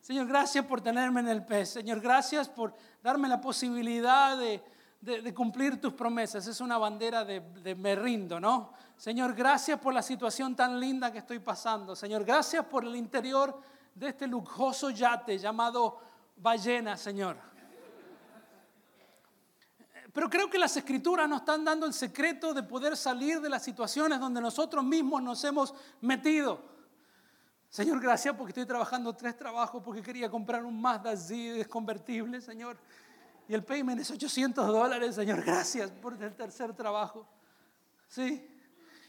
Señor, 0.00 0.26
gracias 0.26 0.66
por 0.66 0.80
tenerme 0.80 1.20
en 1.20 1.28
el 1.28 1.46
pez. 1.46 1.68
Señor, 1.70 2.00
gracias 2.00 2.48
por 2.48 2.74
darme 3.04 3.28
la 3.28 3.40
posibilidad 3.40 4.36
de, 4.36 4.60
cumplir 5.34 5.80
tus 5.80 5.92
promesas. 5.92 6.46
Es 6.46 6.60
una 6.60 6.78
bandera 6.78 7.24
de, 7.24 7.40
de 7.40 7.74
me 7.74 7.94
rindo, 7.94 8.38
¿no? 8.40 8.72
Señor, 8.96 9.34
gracias 9.34 9.78
por 9.78 9.92
la 9.92 10.02
situación 10.02 10.54
tan 10.54 10.78
linda 10.78 11.12
que 11.12 11.18
estoy 11.18 11.38
pasando. 11.38 11.96
Señor, 11.96 12.24
gracias 12.24 12.64
por 12.66 12.84
el 12.84 12.96
interior 12.96 13.60
de 13.94 14.08
este 14.08 14.26
lujoso 14.26 14.90
yate 14.90 15.38
llamado 15.38 15.98
ballena, 16.36 16.96
Señor. 16.96 17.36
Pero 20.12 20.30
creo 20.30 20.48
que 20.48 20.58
las 20.58 20.76
escrituras 20.76 21.28
nos 21.28 21.40
están 21.40 21.64
dando 21.64 21.86
el 21.86 21.92
secreto 21.92 22.54
de 22.54 22.62
poder 22.62 22.96
salir 22.96 23.40
de 23.40 23.48
las 23.48 23.64
situaciones 23.64 24.20
donde 24.20 24.40
nosotros 24.40 24.84
mismos 24.84 25.20
nos 25.20 25.42
hemos 25.42 25.74
metido. 26.00 26.62
Señor, 27.68 28.00
gracias 28.00 28.36
porque 28.36 28.52
estoy 28.52 28.66
trabajando 28.66 29.12
tres 29.14 29.36
trabajos 29.36 29.82
porque 29.82 30.02
quería 30.02 30.30
comprar 30.30 30.64
un 30.64 30.80
Mazda 30.80 31.16
Z 31.16 31.64
convertible, 31.68 32.40
Señor. 32.40 32.78
Y 33.48 33.54
el 33.54 33.64
payment 33.64 34.00
es 34.00 34.10
800 34.10 34.66
dólares, 34.66 35.14
Señor. 35.14 35.42
Gracias 35.42 35.90
por 35.90 36.20
el 36.22 36.34
tercer 36.34 36.72
trabajo. 36.74 37.26
¿Sí? 38.08 38.48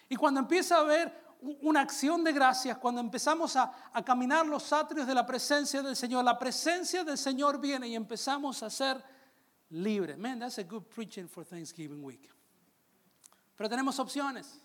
Y 0.09 0.15
cuando 0.15 0.39
empieza 0.39 0.77
a 0.77 0.81
haber 0.81 1.25
una 1.61 1.81
acción 1.81 2.23
de 2.23 2.33
gracias, 2.33 2.77
cuando 2.77 3.01
empezamos 3.01 3.55
a, 3.55 3.71
caminar 4.03 4.45
los 4.45 4.71
atrios 4.73 5.07
de 5.07 5.13
la 5.13 5.25
presencia 5.25 5.81
del 5.81 5.95
Señor, 5.95 6.23
la 6.23 6.37
presencia 6.37 7.03
del 7.03 7.17
Señor 7.17 7.59
viene 7.59 7.87
y 7.87 7.95
empezamos 7.95 8.61
a 8.63 8.67
hacer 8.67 9.03
libre. 9.69 10.17
Man, 10.17 10.39
that's 10.39 10.57
a 10.59 10.63
good 10.63 10.83
preaching 10.83 11.27
for 11.27 11.45
Thanksgiving 11.45 12.03
week. 12.03 12.29
Pero 13.55 13.69
tenemos 13.69 13.99
opciones. 13.99 14.59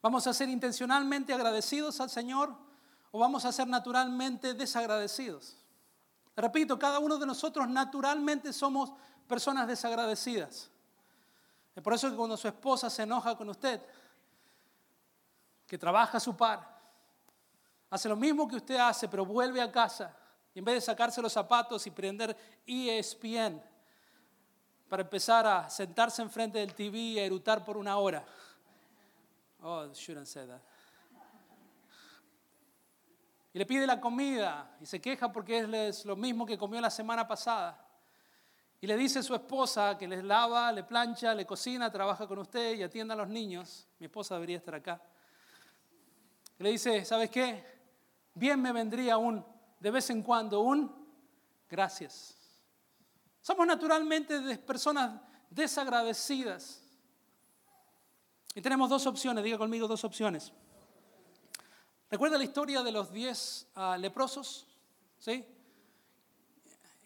¿Vamos 0.00 0.26
a 0.26 0.34
ser 0.34 0.48
intencionalmente 0.48 1.32
agradecidos 1.32 2.00
al 2.00 2.10
Señor 2.10 2.54
o 3.10 3.18
vamos 3.18 3.44
a 3.44 3.52
ser 3.52 3.66
naturalmente 3.66 4.54
desagradecidos? 4.54 5.63
Repito, 6.36 6.78
cada 6.78 6.98
uno 6.98 7.16
de 7.16 7.26
nosotros 7.26 7.68
naturalmente 7.68 8.52
somos 8.52 8.92
personas 9.26 9.68
desagradecidas. 9.68 10.70
Es 11.74 11.82
por 11.82 11.94
eso 11.94 12.10
que 12.10 12.16
cuando 12.16 12.36
su 12.36 12.48
esposa 12.48 12.90
se 12.90 13.02
enoja 13.02 13.36
con 13.36 13.48
usted, 13.48 13.80
que 15.66 15.78
trabaja 15.78 16.18
a 16.18 16.20
su 16.20 16.36
par, 16.36 16.78
hace 17.90 18.08
lo 18.08 18.16
mismo 18.16 18.46
que 18.48 18.56
usted 18.56 18.76
hace, 18.76 19.08
pero 19.08 19.24
vuelve 19.24 19.60
a 19.60 19.70
casa 19.70 20.16
y 20.54 20.60
en 20.60 20.64
vez 20.64 20.76
de 20.76 20.80
sacarse 20.80 21.20
los 21.20 21.32
zapatos 21.32 21.86
y 21.86 21.90
prender 21.90 22.36
ESPN, 22.66 23.60
para 24.88 25.02
empezar 25.02 25.46
a 25.46 25.68
sentarse 25.68 26.22
enfrente 26.22 26.58
del 26.58 26.74
TV 26.74 26.98
y 26.98 27.18
a 27.18 27.24
erutar 27.24 27.64
por 27.64 27.76
una 27.76 27.96
hora. 27.96 28.24
Oh, 29.60 29.92
shouldn't 29.92 30.26
say 30.26 30.46
that. 30.46 30.60
Y 33.54 33.58
le 33.58 33.66
pide 33.66 33.86
la 33.86 34.00
comida 34.00 34.76
y 34.80 34.84
se 34.84 35.00
queja 35.00 35.30
porque 35.30 35.60
es 35.60 36.04
lo 36.04 36.16
mismo 36.16 36.44
que 36.44 36.58
comió 36.58 36.80
la 36.80 36.90
semana 36.90 37.26
pasada. 37.26 37.86
Y 38.80 38.86
le 38.88 38.96
dice 38.96 39.20
a 39.20 39.22
su 39.22 39.32
esposa 39.32 39.96
que 39.96 40.08
les 40.08 40.24
lava, 40.24 40.72
le 40.72 40.82
plancha, 40.82 41.32
le 41.32 41.46
cocina, 41.46 41.88
trabaja 41.88 42.26
con 42.26 42.40
usted 42.40 42.74
y 42.74 42.82
atienda 42.82 43.14
a 43.14 43.16
los 43.16 43.28
niños. 43.28 43.86
Mi 44.00 44.06
esposa 44.06 44.34
debería 44.34 44.56
estar 44.56 44.74
acá. 44.74 45.00
Le 46.58 46.70
dice, 46.70 47.04
¿sabes 47.04 47.30
qué? 47.30 47.64
Bien 48.34 48.60
me 48.60 48.72
vendría 48.72 49.18
un, 49.18 49.46
de 49.78 49.90
vez 49.92 50.10
en 50.10 50.24
cuando, 50.24 50.60
un 50.60 50.92
gracias. 51.70 52.36
Somos 53.40 53.68
naturalmente 53.68 54.58
personas 54.58 55.20
desagradecidas. 55.48 56.82
Y 58.52 58.60
tenemos 58.60 58.90
dos 58.90 59.06
opciones, 59.06 59.44
diga 59.44 59.58
conmigo 59.58 59.86
dos 59.86 60.02
opciones. 60.02 60.52
¿Recuerda 62.14 62.38
la 62.38 62.44
historia 62.44 62.80
de 62.82 62.92
los 62.92 63.12
diez 63.12 63.66
ah, 63.74 63.96
leprosos? 63.98 64.68
¿Sí? 65.18 65.44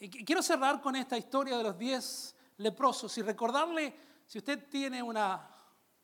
Y 0.00 0.10
quiero 0.10 0.42
cerrar 0.42 0.82
con 0.82 0.94
esta 0.96 1.16
historia 1.16 1.56
de 1.56 1.62
los 1.62 1.78
diez 1.78 2.36
leprosos 2.58 3.16
y 3.16 3.22
recordarle, 3.22 3.94
si 4.26 4.36
usted 4.36 4.68
tiene 4.68 5.02
una 5.02 5.48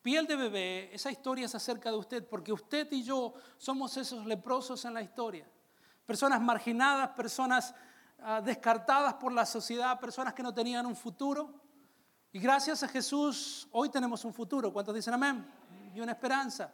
piel 0.01 0.25
de 0.25 0.35
bebé, 0.35 0.89
esa 0.91 1.11
historia 1.11 1.45
es 1.45 1.53
acerca 1.53 1.91
de 1.91 1.97
usted, 1.97 2.27
porque 2.27 2.51
usted 2.51 2.91
y 2.91 3.03
yo 3.03 3.35
somos 3.57 3.95
esos 3.95 4.25
leprosos 4.25 4.83
en 4.85 4.95
la 4.95 5.03
historia. 5.03 5.47
Personas 6.05 6.41
marginadas, 6.41 7.09
personas 7.09 7.75
Ah, 8.27 8.41
descartadas 8.41 9.13
por 9.15 9.31
la 9.31 9.45
sociedad, 9.45 9.99
personas 9.99 10.33
que 10.33 10.41
no 10.41 10.51
tenían 10.51 10.85
un 10.87 10.95
futuro. 10.95 11.53
Y 12.31 12.39
gracias 12.39 12.81
a 12.81 12.87
Jesús, 12.87 13.67
hoy 13.71 13.89
tenemos 13.89 14.25
un 14.25 14.33
futuro. 14.33 14.73
¿Cuántos 14.73 14.95
dicen 14.95 15.13
amén? 15.13 15.45
Y 15.93 15.99
una 15.99 16.13
esperanza. 16.13 16.73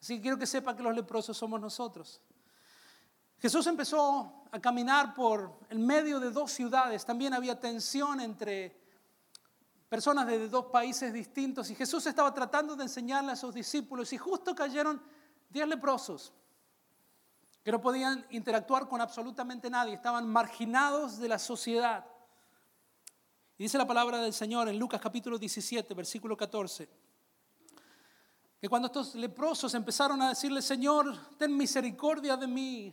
Así 0.00 0.16
que 0.16 0.22
quiero 0.22 0.38
que 0.38 0.46
sepa 0.46 0.76
que 0.76 0.82
los 0.82 0.94
leprosos 0.94 1.36
somos 1.36 1.60
nosotros. 1.60 2.20
Jesús 3.38 3.66
empezó 3.66 4.44
a 4.50 4.60
caminar 4.60 5.14
por 5.14 5.58
el 5.68 5.78
medio 5.78 6.20
de 6.20 6.30
dos 6.30 6.52
ciudades. 6.52 7.04
También 7.04 7.34
había 7.34 7.58
tensión 7.58 8.20
entre 8.20 8.76
personas 9.88 10.26
de 10.26 10.48
dos 10.48 10.66
países 10.66 11.12
distintos. 11.12 11.70
Y 11.70 11.74
Jesús 11.74 12.06
estaba 12.06 12.32
tratando 12.32 12.76
de 12.76 12.84
enseñarle 12.84 13.32
a 13.32 13.36
sus 13.36 13.54
discípulos. 13.54 14.12
Y 14.12 14.18
justo 14.18 14.54
cayeron 14.54 15.02
diez 15.50 15.68
leprosos 15.68 16.32
que 17.66 17.72
no 17.72 17.80
podían 17.80 18.24
interactuar 18.30 18.88
con 18.88 19.00
absolutamente 19.00 19.68
nadie, 19.68 19.94
estaban 19.94 20.28
marginados 20.28 21.18
de 21.18 21.28
la 21.28 21.36
sociedad. 21.36 22.06
Y 23.58 23.64
dice 23.64 23.76
la 23.76 23.88
palabra 23.88 24.18
del 24.18 24.32
Señor 24.32 24.68
en 24.68 24.78
Lucas 24.78 25.00
capítulo 25.00 25.36
17, 25.36 25.92
versículo 25.94 26.36
14, 26.36 26.88
que 28.66 28.68
cuando 28.68 28.86
estos 28.86 29.14
leprosos 29.14 29.72
empezaron 29.74 30.20
a 30.22 30.30
decirle, 30.30 30.60
Señor, 30.60 31.16
ten 31.38 31.56
misericordia 31.56 32.36
de 32.36 32.48
mí, 32.48 32.92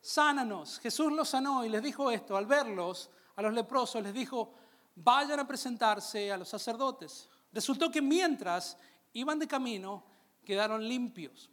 sánanos, 0.00 0.78
Jesús 0.78 1.12
los 1.12 1.28
sanó 1.28 1.62
y 1.62 1.68
les 1.68 1.82
dijo 1.82 2.10
esto, 2.10 2.38
al 2.38 2.46
verlos, 2.46 3.10
a 3.36 3.42
los 3.42 3.52
leprosos, 3.52 4.02
les 4.02 4.14
dijo, 4.14 4.54
vayan 4.94 5.40
a 5.40 5.46
presentarse 5.46 6.32
a 6.32 6.38
los 6.38 6.48
sacerdotes. 6.48 7.28
Resultó 7.52 7.90
que 7.90 8.00
mientras 8.00 8.78
iban 9.12 9.38
de 9.38 9.46
camino, 9.46 10.04
quedaron 10.42 10.88
limpios. 10.88 11.50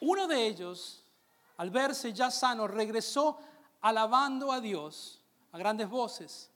Uno 0.00 0.28
de 0.28 0.46
ellos, 0.46 1.04
al 1.56 1.70
verse 1.70 2.12
ya 2.12 2.30
sano, 2.30 2.68
regresó 2.68 3.40
alabando 3.80 4.52
a 4.52 4.60
Dios 4.60 5.20
a 5.50 5.58
grandes 5.58 5.88
voces. 5.88 6.52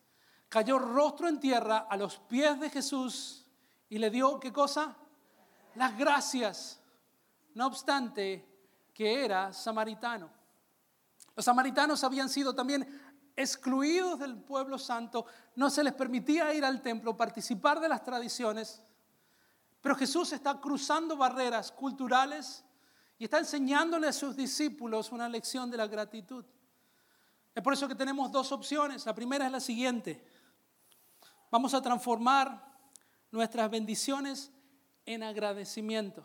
Cayó 0.49 0.79
rostro 0.79 1.27
en 1.27 1.41
tierra 1.41 1.89
a 1.91 1.97
los 1.97 2.19
pies 2.19 2.61
de 2.61 2.71
Jesús 2.71 3.45
y 3.89 3.99
le 3.99 4.09
dio, 4.09 4.39
¿qué 4.39 4.53
cosa? 4.53 4.99
Las 5.75 5.97
gracias. 5.97 6.81
No 7.55 7.67
obstante, 7.67 8.45
que 8.93 9.25
era 9.25 9.53
samaritano. 9.53 10.31
Los 11.35 11.45
samaritanos 11.45 12.05
habían 12.05 12.29
sido 12.29 12.55
también 12.55 12.87
excluidos 13.37 14.19
del 14.21 14.37
pueblo 14.37 14.79
santo, 14.79 15.27
no 15.57 15.69
se 15.69 15.83
les 15.83 15.93
permitía 15.93 16.55
ir 16.55 16.65
al 16.65 16.81
templo, 16.81 17.17
participar 17.17 17.81
de 17.81 17.89
las 17.89 18.05
tradiciones, 18.05 18.81
pero 19.81 19.97
Jesús 19.97 20.33
está 20.33 20.61
cruzando 20.61 21.17
barreras 21.17 21.73
culturales 21.73 22.65
y 23.19 23.25
está 23.25 23.39
enseñándole 23.39 24.09
a 24.09 24.13
sus 24.13 24.37
discípulos 24.37 25.13
una 25.13 25.29
lección 25.29 25.71
de 25.71 25.77
la 25.77 25.87
gratitud. 25.87 26.45
Es 27.55 27.63
por 27.63 27.73
eso 27.73 27.87
que 27.87 27.95
tenemos 27.95 28.33
dos 28.33 28.51
opciones. 28.51 29.07
La 29.07 29.15
primera 29.15 29.47
es 29.47 29.53
la 29.53 29.61
siguiente. 29.61 30.25
Vamos 31.51 31.75
a 31.75 31.83
transformar 31.83 32.65
nuestras 33.31 33.71
bendiciones 33.71 34.51
en 35.07 35.23
agradecimiento. 35.23 36.25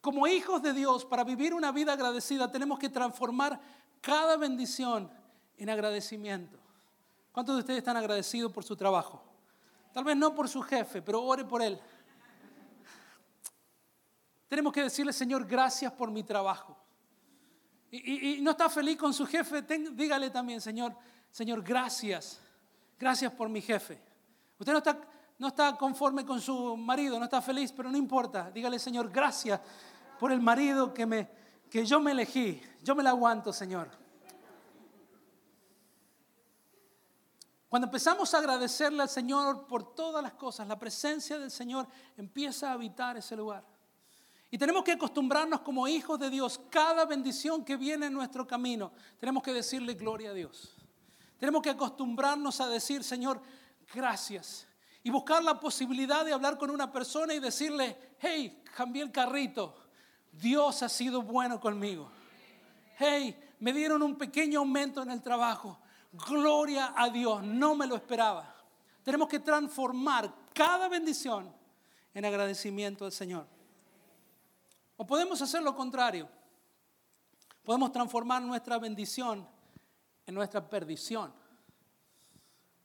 Como 0.00 0.26
hijos 0.26 0.62
de 0.62 0.72
Dios, 0.72 1.04
para 1.04 1.24
vivir 1.24 1.54
una 1.54 1.70
vida 1.70 1.92
agradecida, 1.92 2.50
tenemos 2.50 2.78
que 2.78 2.88
transformar 2.88 3.60
cada 4.00 4.36
bendición 4.36 5.10
en 5.56 5.70
agradecimiento. 5.70 6.58
¿Cuántos 7.30 7.54
de 7.54 7.60
ustedes 7.60 7.78
están 7.78 7.96
agradecidos 7.96 8.52
por 8.52 8.64
su 8.64 8.76
trabajo? 8.76 9.22
Tal 9.92 10.04
vez 10.04 10.16
no 10.16 10.34
por 10.34 10.48
su 10.48 10.60
jefe, 10.62 11.02
pero 11.02 11.22
ore 11.22 11.44
por 11.44 11.62
él. 11.62 11.80
Tenemos 14.48 14.72
que 14.72 14.82
decirle, 14.82 15.12
Señor, 15.12 15.46
gracias 15.46 15.92
por 15.92 16.10
mi 16.10 16.22
trabajo. 16.22 16.76
Y, 17.90 18.40
no 18.40 18.52
está 18.52 18.68
feliz 18.70 18.96
con 18.96 19.12
su 19.12 19.26
jefe, 19.26 19.62
dígale 19.92 20.30
también, 20.30 20.60
Señor, 20.60 20.96
Señor, 21.30 21.62
gracias. 21.62 22.40
Gracias 22.98 23.32
por 23.32 23.48
mi 23.48 23.60
jefe. 23.60 24.00
Usted 24.58 24.72
no 24.72 24.78
está, 24.78 24.98
no 25.42 25.48
está 25.48 25.76
conforme 25.76 26.24
con 26.24 26.40
su 26.40 26.76
marido, 26.76 27.18
no 27.18 27.24
está 27.24 27.42
feliz, 27.42 27.72
pero 27.72 27.90
no 27.90 27.98
importa. 27.98 28.48
Dígale, 28.52 28.78
Señor, 28.78 29.10
gracias 29.10 29.60
por 30.20 30.30
el 30.30 30.40
marido 30.40 30.94
que, 30.94 31.04
me, 31.04 31.28
que 31.68 31.84
yo 31.84 31.98
me 31.98 32.12
elegí. 32.12 32.62
Yo 32.80 32.94
me 32.94 33.02
la 33.02 33.10
aguanto, 33.10 33.52
Señor. 33.52 33.90
Cuando 37.68 37.86
empezamos 37.86 38.32
a 38.32 38.38
agradecerle 38.38 39.02
al 39.02 39.08
Señor 39.08 39.66
por 39.66 39.96
todas 39.96 40.22
las 40.22 40.34
cosas, 40.34 40.68
la 40.68 40.78
presencia 40.78 41.36
del 41.40 41.50
Señor 41.50 41.88
empieza 42.16 42.70
a 42.70 42.74
habitar 42.74 43.16
ese 43.16 43.34
lugar. 43.34 43.64
Y 44.48 44.56
tenemos 44.56 44.84
que 44.84 44.92
acostumbrarnos 44.92 45.62
como 45.62 45.88
hijos 45.88 46.20
de 46.20 46.30
Dios, 46.30 46.60
cada 46.70 47.04
bendición 47.04 47.64
que 47.64 47.76
viene 47.76 48.06
en 48.06 48.12
nuestro 48.12 48.46
camino, 48.46 48.92
tenemos 49.18 49.42
que 49.42 49.52
decirle 49.52 49.94
gloria 49.94 50.30
a 50.30 50.34
Dios. 50.34 50.76
Tenemos 51.36 51.62
que 51.62 51.70
acostumbrarnos 51.70 52.60
a 52.60 52.68
decir, 52.68 53.02
Señor, 53.02 53.42
gracias. 53.92 54.68
Y 55.02 55.10
buscar 55.10 55.42
la 55.42 55.58
posibilidad 55.58 56.24
de 56.24 56.32
hablar 56.32 56.58
con 56.58 56.70
una 56.70 56.92
persona 56.92 57.34
y 57.34 57.40
decirle, 57.40 58.14
hey, 58.20 58.62
cambié 58.76 59.02
el 59.02 59.10
carrito. 59.10 59.74
Dios 60.30 60.82
ha 60.82 60.88
sido 60.88 61.22
bueno 61.22 61.60
conmigo. 61.60 62.10
Hey, 62.98 63.36
me 63.58 63.72
dieron 63.72 64.02
un 64.02 64.16
pequeño 64.16 64.60
aumento 64.60 65.02
en 65.02 65.10
el 65.10 65.22
trabajo. 65.22 65.78
Gloria 66.12 66.94
a 66.96 67.08
Dios, 67.08 67.42
no 67.42 67.74
me 67.74 67.86
lo 67.86 67.96
esperaba. 67.96 68.54
Tenemos 69.02 69.28
que 69.28 69.40
transformar 69.40 70.32
cada 70.54 70.88
bendición 70.88 71.52
en 72.14 72.24
agradecimiento 72.24 73.04
al 73.04 73.12
Señor. 73.12 73.46
O 74.96 75.06
podemos 75.06 75.40
hacer 75.42 75.62
lo 75.62 75.74
contrario. 75.74 76.28
Podemos 77.64 77.92
transformar 77.92 78.42
nuestra 78.42 78.78
bendición 78.78 79.46
en 80.26 80.34
nuestra 80.34 80.68
perdición. 80.68 81.32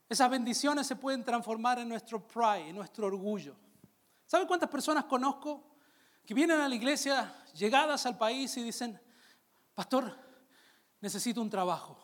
Esas 0.08 0.30
bendiciones 0.30 0.86
se 0.86 0.96
pueden 0.96 1.22
transformar 1.22 1.78
en 1.78 1.88
nuestro 1.88 2.26
pride, 2.26 2.70
en 2.70 2.76
nuestro 2.76 3.06
orgullo. 3.06 3.54
¿Sabe 4.26 4.46
cuántas 4.46 4.70
personas 4.70 5.04
conozco 5.04 5.64
que 6.24 6.34
vienen 6.34 6.60
a 6.60 6.68
la 6.68 6.74
iglesia, 6.74 7.34
llegadas 7.54 8.06
al 8.06 8.16
país 8.16 8.56
y 8.56 8.62
dicen, 8.62 8.98
pastor, 9.74 10.14
necesito 11.00 11.42
un 11.42 11.50
trabajo? 11.50 11.98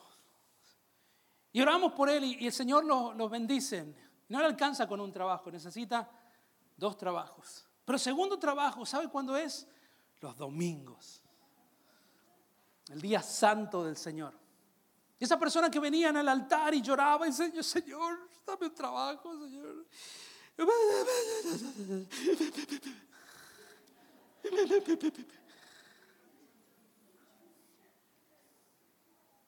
Y 1.53 1.63
oramos 1.63 1.93
por 1.93 2.11
él 2.11 2.25
y, 2.25 2.47
el 2.47 2.53
Señor 2.53 2.85
los 2.85 3.31
bendice. 3.31 3.95
No 4.29 4.39
le 4.41 4.47
alcanza 4.47 4.87
con 4.87 5.01
un 5.01 5.13
trabajo, 5.13 5.51
necesita 5.51 6.11
dos 6.77 6.99
trabajos. 6.99 7.67
Pero 7.85 7.99
segundo 7.99 8.39
trabajo, 8.39 8.85
¿sabe 8.85 9.09
cuándo 9.09 9.37
es? 9.37 9.67
Los 10.21 10.37
domingos. 10.37 11.23
El 12.89 13.01
día 13.01 13.23
santo 13.23 13.85
del 13.85 13.97
Señor. 13.97 14.44
Y 15.19 15.25
esa 15.25 15.39
persona 15.39 15.71
que 15.71 15.79
venía 15.79 16.09
en 16.09 16.17
el 16.17 16.29
altar 16.29 16.75
y 16.75 16.83
lloraba 16.83 17.27
y 17.27 17.31
decía, 17.31 17.63
Señor, 17.63 18.29
dame 18.47 18.67
un 18.67 18.75
trabajo, 18.75 19.33
Señor. 19.39 19.87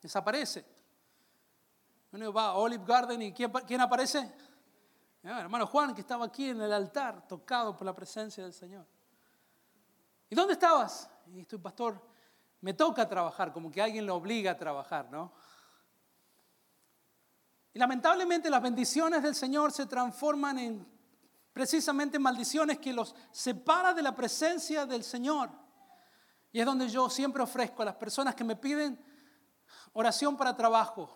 Desaparece. 0.01 0.65
Uno 2.11 2.31
va 2.31 2.45
a 2.47 2.53
Olive 2.55 2.83
Garden 2.85 3.21
y 3.21 3.33
¿quién, 3.33 3.81
aparece? 3.81 4.31
hermano 5.23 5.67
Juan, 5.67 5.93
que 5.93 6.01
estaba 6.01 6.25
aquí 6.25 6.49
en 6.49 6.61
el 6.61 6.71
altar, 6.71 7.27
tocado 7.27 7.75
por 7.75 7.85
la 7.85 7.93
presencia 7.93 8.43
del 8.43 8.53
Señor. 8.53 8.85
¿Y 10.29 10.35
dónde 10.35 10.53
estabas? 10.53 11.09
Y 11.27 11.41
estoy, 11.41 11.59
pastor, 11.59 12.01
me 12.61 12.73
toca 12.73 13.07
trabajar, 13.07 13.51
como 13.51 13.69
que 13.69 13.81
alguien 13.81 14.05
lo 14.05 14.15
obliga 14.15 14.51
a 14.51 14.57
trabajar, 14.57 15.09
¿no? 15.11 15.33
Y 17.77 17.79
lamentablemente 17.79 18.49
las 18.49 18.63
bendiciones 18.63 19.21
del 19.21 19.35
Señor 19.35 19.71
se 19.71 19.85
transforman 19.85 20.57
en 20.57 20.87
precisamente 21.53 22.17
maldiciones 22.17 22.79
que 22.79 22.91
los 22.91 23.13
separa 23.29 23.93
de 23.93 24.01
la 24.01 24.15
presencia 24.15 24.87
del 24.87 25.03
Señor. 25.03 25.51
Y 26.51 26.59
es 26.59 26.65
donde 26.65 26.89
yo 26.89 27.07
siempre 27.07 27.43
ofrezco 27.43 27.83
a 27.83 27.85
las 27.85 27.93
personas 27.93 28.33
que 28.33 28.43
me 28.43 28.55
piden 28.55 28.99
oración 29.93 30.35
para 30.35 30.57
trabajo, 30.57 31.15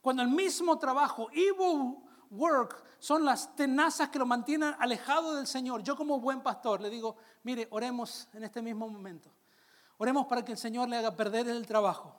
cuando 0.00 0.22
el 0.22 0.28
mismo 0.28 0.78
trabajo, 0.78 1.28
evil 1.32 1.96
work, 2.30 2.84
son 3.00 3.24
las 3.24 3.56
tenazas 3.56 4.08
que 4.08 4.20
lo 4.20 4.26
mantienen 4.26 4.76
alejado 4.78 5.34
del 5.34 5.48
Señor. 5.48 5.82
Yo 5.82 5.96
como 5.96 6.20
buen 6.20 6.40
pastor 6.40 6.80
le 6.80 6.88
digo, 6.88 7.16
mire, 7.42 7.66
oremos 7.72 8.28
en 8.32 8.44
este 8.44 8.62
mismo 8.62 8.88
momento. 8.88 9.28
Oremos 9.98 10.28
para 10.28 10.44
que 10.44 10.52
el 10.52 10.58
Señor 10.58 10.88
le 10.88 10.98
haga 10.98 11.16
perder 11.16 11.48
el 11.48 11.66
trabajo. 11.66 12.16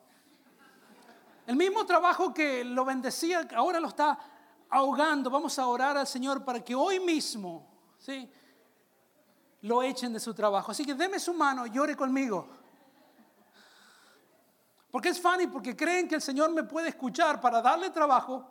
El 1.48 1.56
mismo 1.56 1.86
trabajo 1.86 2.34
que 2.34 2.62
lo 2.62 2.84
bendecía, 2.84 3.48
ahora 3.56 3.80
lo 3.80 3.88
está 3.88 4.18
ahogando. 4.68 5.30
Vamos 5.30 5.58
a 5.58 5.66
orar 5.66 5.96
al 5.96 6.06
Señor 6.06 6.44
para 6.44 6.62
que 6.62 6.74
hoy 6.74 7.00
mismo, 7.00 7.66
¿sí? 7.96 8.30
Lo 9.62 9.82
echen 9.82 10.12
de 10.12 10.20
su 10.20 10.34
trabajo. 10.34 10.72
Así 10.72 10.84
que 10.84 10.92
deme 10.92 11.18
su 11.18 11.32
mano 11.32 11.66
y 11.66 11.78
ore 11.78 11.96
conmigo. 11.96 12.46
Porque 14.90 15.08
es 15.08 15.18
funny, 15.18 15.46
porque 15.46 15.74
creen 15.74 16.06
que 16.06 16.16
el 16.16 16.20
Señor 16.20 16.52
me 16.52 16.64
puede 16.64 16.90
escuchar 16.90 17.40
para 17.40 17.62
darle 17.62 17.88
trabajo. 17.88 18.46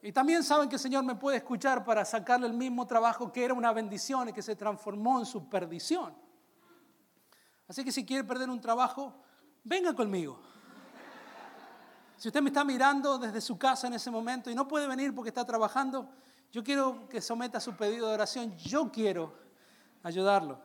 Y 0.00 0.10
también 0.10 0.42
saben 0.42 0.70
que 0.70 0.76
el 0.76 0.80
Señor 0.80 1.04
me 1.04 1.16
puede 1.16 1.36
escuchar 1.36 1.84
para 1.84 2.06
sacarle 2.06 2.46
el 2.46 2.54
mismo 2.54 2.86
trabajo 2.86 3.30
que 3.30 3.44
era 3.44 3.52
una 3.52 3.74
bendición 3.74 4.30
y 4.30 4.32
que 4.32 4.40
se 4.40 4.56
transformó 4.56 5.18
en 5.18 5.26
su 5.26 5.50
perdición. 5.50 6.14
Así 7.68 7.84
que 7.84 7.92
si 7.92 8.06
quiere 8.06 8.24
perder 8.24 8.48
un 8.48 8.58
trabajo, 8.58 9.12
venga 9.62 9.94
conmigo. 9.94 10.40
Si 12.20 12.28
usted 12.28 12.42
me 12.42 12.50
está 12.50 12.64
mirando 12.64 13.16
desde 13.16 13.40
su 13.40 13.56
casa 13.56 13.86
en 13.86 13.94
ese 13.94 14.10
momento 14.10 14.50
y 14.50 14.54
no 14.54 14.68
puede 14.68 14.86
venir 14.86 15.14
porque 15.14 15.30
está 15.30 15.42
trabajando, 15.46 16.06
yo 16.52 16.62
quiero 16.62 17.08
que 17.08 17.18
someta 17.22 17.58
su 17.60 17.74
pedido 17.74 18.08
de 18.08 18.12
oración. 18.12 18.54
Yo 18.58 18.92
quiero 18.92 19.32
ayudarlo. 20.02 20.60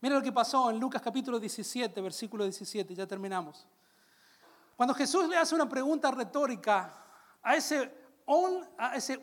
Mira 0.00 0.14
lo 0.14 0.22
que 0.22 0.32
pasó 0.32 0.70
en 0.70 0.80
Lucas 0.80 1.02
capítulo 1.02 1.38
17, 1.38 2.00
versículo 2.00 2.44
17, 2.44 2.94
ya 2.94 3.06
terminamos. 3.06 3.66
Cuando 4.78 4.94
Jesús 4.94 5.28
le 5.28 5.36
hace 5.36 5.54
una 5.54 5.68
pregunta 5.68 6.10
retórica 6.10 7.04
a 7.42 7.54
ese, 7.54 7.92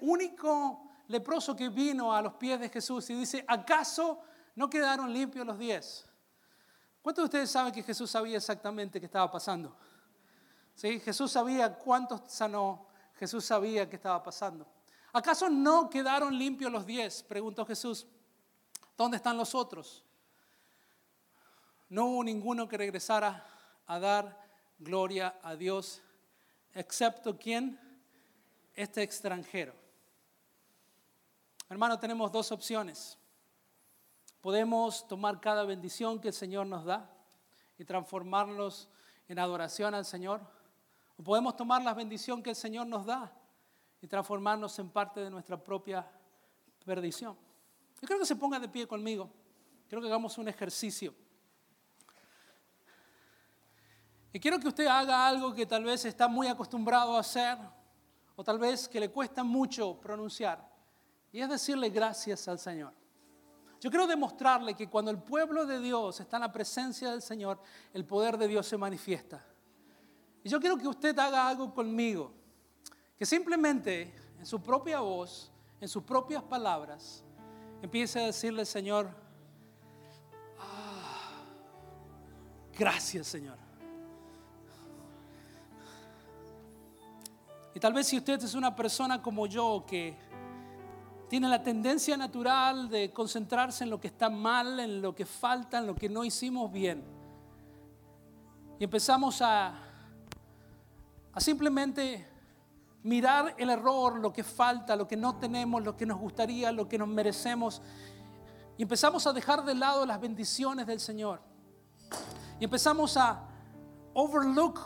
único 0.02 0.88
leproso 1.08 1.56
que 1.56 1.68
vino 1.70 2.14
a 2.14 2.22
los 2.22 2.34
pies 2.34 2.60
de 2.60 2.70
Jesús 2.70 3.10
y 3.10 3.16
dice, 3.16 3.44
¿acaso 3.48 4.22
no 4.54 4.70
quedaron 4.70 5.12
limpios 5.12 5.48
los 5.48 5.58
diez? 5.58 6.06
¿Cuántos 7.02 7.24
de 7.24 7.26
ustedes 7.26 7.50
saben 7.50 7.74
que 7.74 7.82
Jesús 7.82 8.12
sabía 8.12 8.38
exactamente 8.38 9.00
qué 9.00 9.08
estaba 9.08 9.32
pasando? 9.32 9.76
¿Sí? 10.76 11.00
Jesús 11.00 11.32
sabía 11.32 11.76
cuántos 11.76 12.22
sanó, 12.32 12.88
Jesús 13.16 13.46
sabía 13.46 13.90
qué 13.90 13.96
estaba 13.96 14.22
pasando. 14.24 14.68
¿Acaso 15.12 15.50
no 15.50 15.90
quedaron 15.90 16.38
limpios 16.38 16.72
los 16.72 16.86
diez? 16.86 17.22
Preguntó 17.24 17.66
Jesús. 17.66 18.08
¿Dónde 18.98 19.18
están 19.18 19.38
los 19.38 19.54
otros? 19.54 20.04
No 21.90 22.06
hubo 22.06 22.24
ninguno 22.24 22.68
que 22.68 22.78
regresara 22.78 23.46
a 23.86 24.00
dar 24.00 24.44
gloria 24.80 25.40
a 25.44 25.56
Dios, 25.56 26.02
excepto 26.74 27.38
quién? 27.38 27.80
Este 28.74 29.04
extranjero. 29.04 29.74
Hermano, 31.70 32.00
tenemos 32.00 32.32
dos 32.32 32.52
opciones. 32.52 33.18
Podemos 34.42 35.08
tomar 35.08 35.40
cada 35.40 35.64
bendición 35.64 36.20
que 36.20 36.30
el 36.30 36.34
Señor 36.34 36.68
nos 36.68 36.86
da 36.86 37.10
y 37.78 37.86
transformarlos 37.86 38.90
en 39.28 39.40
adoración 39.40 39.94
al 39.94 40.06
Señor. 40.06 40.42
O 41.18 41.24
podemos 41.24 41.56
tomar 41.56 41.82
la 41.82 41.94
bendición 41.94 42.42
que 42.42 42.52
el 42.52 42.56
Señor 42.56 42.88
nos 42.88 43.06
da 43.06 43.32
y 44.02 44.08
transformarnos 44.08 44.78
en 44.80 44.90
parte 44.90 45.22
de 45.22 45.30
nuestra 45.30 45.62
propia 45.62 46.10
perdición. 46.84 47.38
Yo 48.02 48.08
creo 48.08 48.20
que 48.20 48.26
se 48.26 48.36
ponga 48.36 48.60
de 48.60 48.68
pie 48.68 48.88
conmigo. 48.88 49.30
Quiero 49.88 50.02
que 50.02 50.08
hagamos 50.08 50.38
un 50.38 50.48
ejercicio. 50.48 51.14
Y 54.34 54.40
quiero 54.40 54.60
que 54.60 54.68
usted 54.68 54.88
haga 54.88 55.28
algo 55.28 55.54
que 55.54 55.66
tal 55.66 55.84
vez 55.84 56.04
está 56.06 56.28
muy 56.28 56.48
acostumbrado 56.48 57.16
a 57.16 57.20
hacer 57.20 57.58
o 58.36 58.44
tal 58.44 58.58
vez 58.58 58.90
que 58.90 59.00
le 59.00 59.10
cuesta 59.10 59.44
mucho 59.44 60.00
pronunciar. 60.02 60.68
Y 61.32 61.40
es 61.40 61.48
decirle 61.48 61.90
gracias 61.90 62.48
al 62.48 62.58
Señor. 62.58 62.94
Yo 63.80 63.90
quiero 63.90 64.08
demostrarle 64.08 64.76
que 64.76 64.90
cuando 64.90 65.12
el 65.12 65.20
pueblo 65.22 65.66
de 65.66 65.80
Dios 65.80 66.20
está 66.20 66.38
en 66.38 66.42
la 66.42 66.52
presencia 66.52 67.12
del 67.12 67.22
Señor, 67.22 67.60
el 67.94 68.06
poder 68.06 68.38
de 68.38 68.48
Dios 68.48 68.66
se 68.66 68.78
manifiesta. 68.78 69.46
Y 70.44 70.50
yo 70.50 70.60
quiero 70.60 70.78
que 70.78 70.88
usted 70.88 71.18
haga 71.18 71.48
algo 71.48 71.74
conmigo, 71.74 72.32
que 73.18 73.26
simplemente 73.26 74.14
en 74.38 74.46
su 74.46 74.62
propia 74.62 75.00
voz, 75.00 75.50
en 75.80 75.88
sus 75.88 76.04
propias 76.04 76.44
palabras, 76.44 77.24
empiece 77.82 78.20
a 78.20 78.26
decirle, 78.26 78.66
Señor, 78.66 79.10
ah, 80.60 81.44
gracias 82.78 83.28
Señor. 83.28 83.58
Y 87.76 87.80
tal 87.80 87.94
vez 87.94 88.08
si 88.08 88.18
usted 88.18 88.44
es 88.44 88.54
una 88.54 88.76
persona 88.76 89.22
como 89.22 89.48
yo 89.48 89.86
que 89.88 90.16
tiene 91.30 91.48
la 91.48 91.64
tendencia 91.64 92.16
natural 92.16 92.90
de 92.90 93.12
concentrarse 93.12 93.86
en 93.86 93.90
lo 93.90 94.00
que 94.00 94.08
está 94.08 94.30
mal, 94.30 94.80
en 94.80 95.02
lo 95.02 95.16
que 95.16 95.26
falta, 95.26 95.80
en 95.80 95.88
lo 95.88 95.96
que 95.96 96.08
no 96.08 96.24
hicimos 96.24 96.72
bien. 96.72 97.04
Y 98.78 98.84
empezamos 98.84 99.42
a, 99.42 99.93
a 101.34 101.42
simplemente 101.42 102.28
mirar 103.04 103.56
el 103.58 103.70
error, 103.70 104.20
lo 104.20 104.32
que 104.32 104.44
falta, 104.44 104.96
lo 104.96 105.08
que 105.08 105.18
no 105.18 105.36
tenemos, 105.38 105.84
lo 105.84 105.98
que 105.98 106.06
nos 106.06 106.20
gustaría, 106.20 106.72
lo 106.72 106.88
que 106.88 106.98
nos 106.98 107.08
merecemos. 107.08 107.82
Y 108.78 108.84
empezamos 108.84 109.28
a 109.28 109.34
dejar 109.34 109.64
de 109.66 109.76
lado 109.76 110.06
las 110.06 110.22
bendiciones 110.22 110.88
del 110.88 111.00
Señor. 111.00 111.42
Y 112.60 112.64
empezamos 112.64 113.18
a 113.18 113.44
overlook 114.14 114.80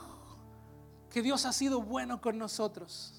que 1.10 1.22
Dios 1.22 1.46
ha 1.46 1.54
sido 1.54 1.82
bueno 1.82 2.20
con 2.22 2.38
nosotros. 2.38 3.14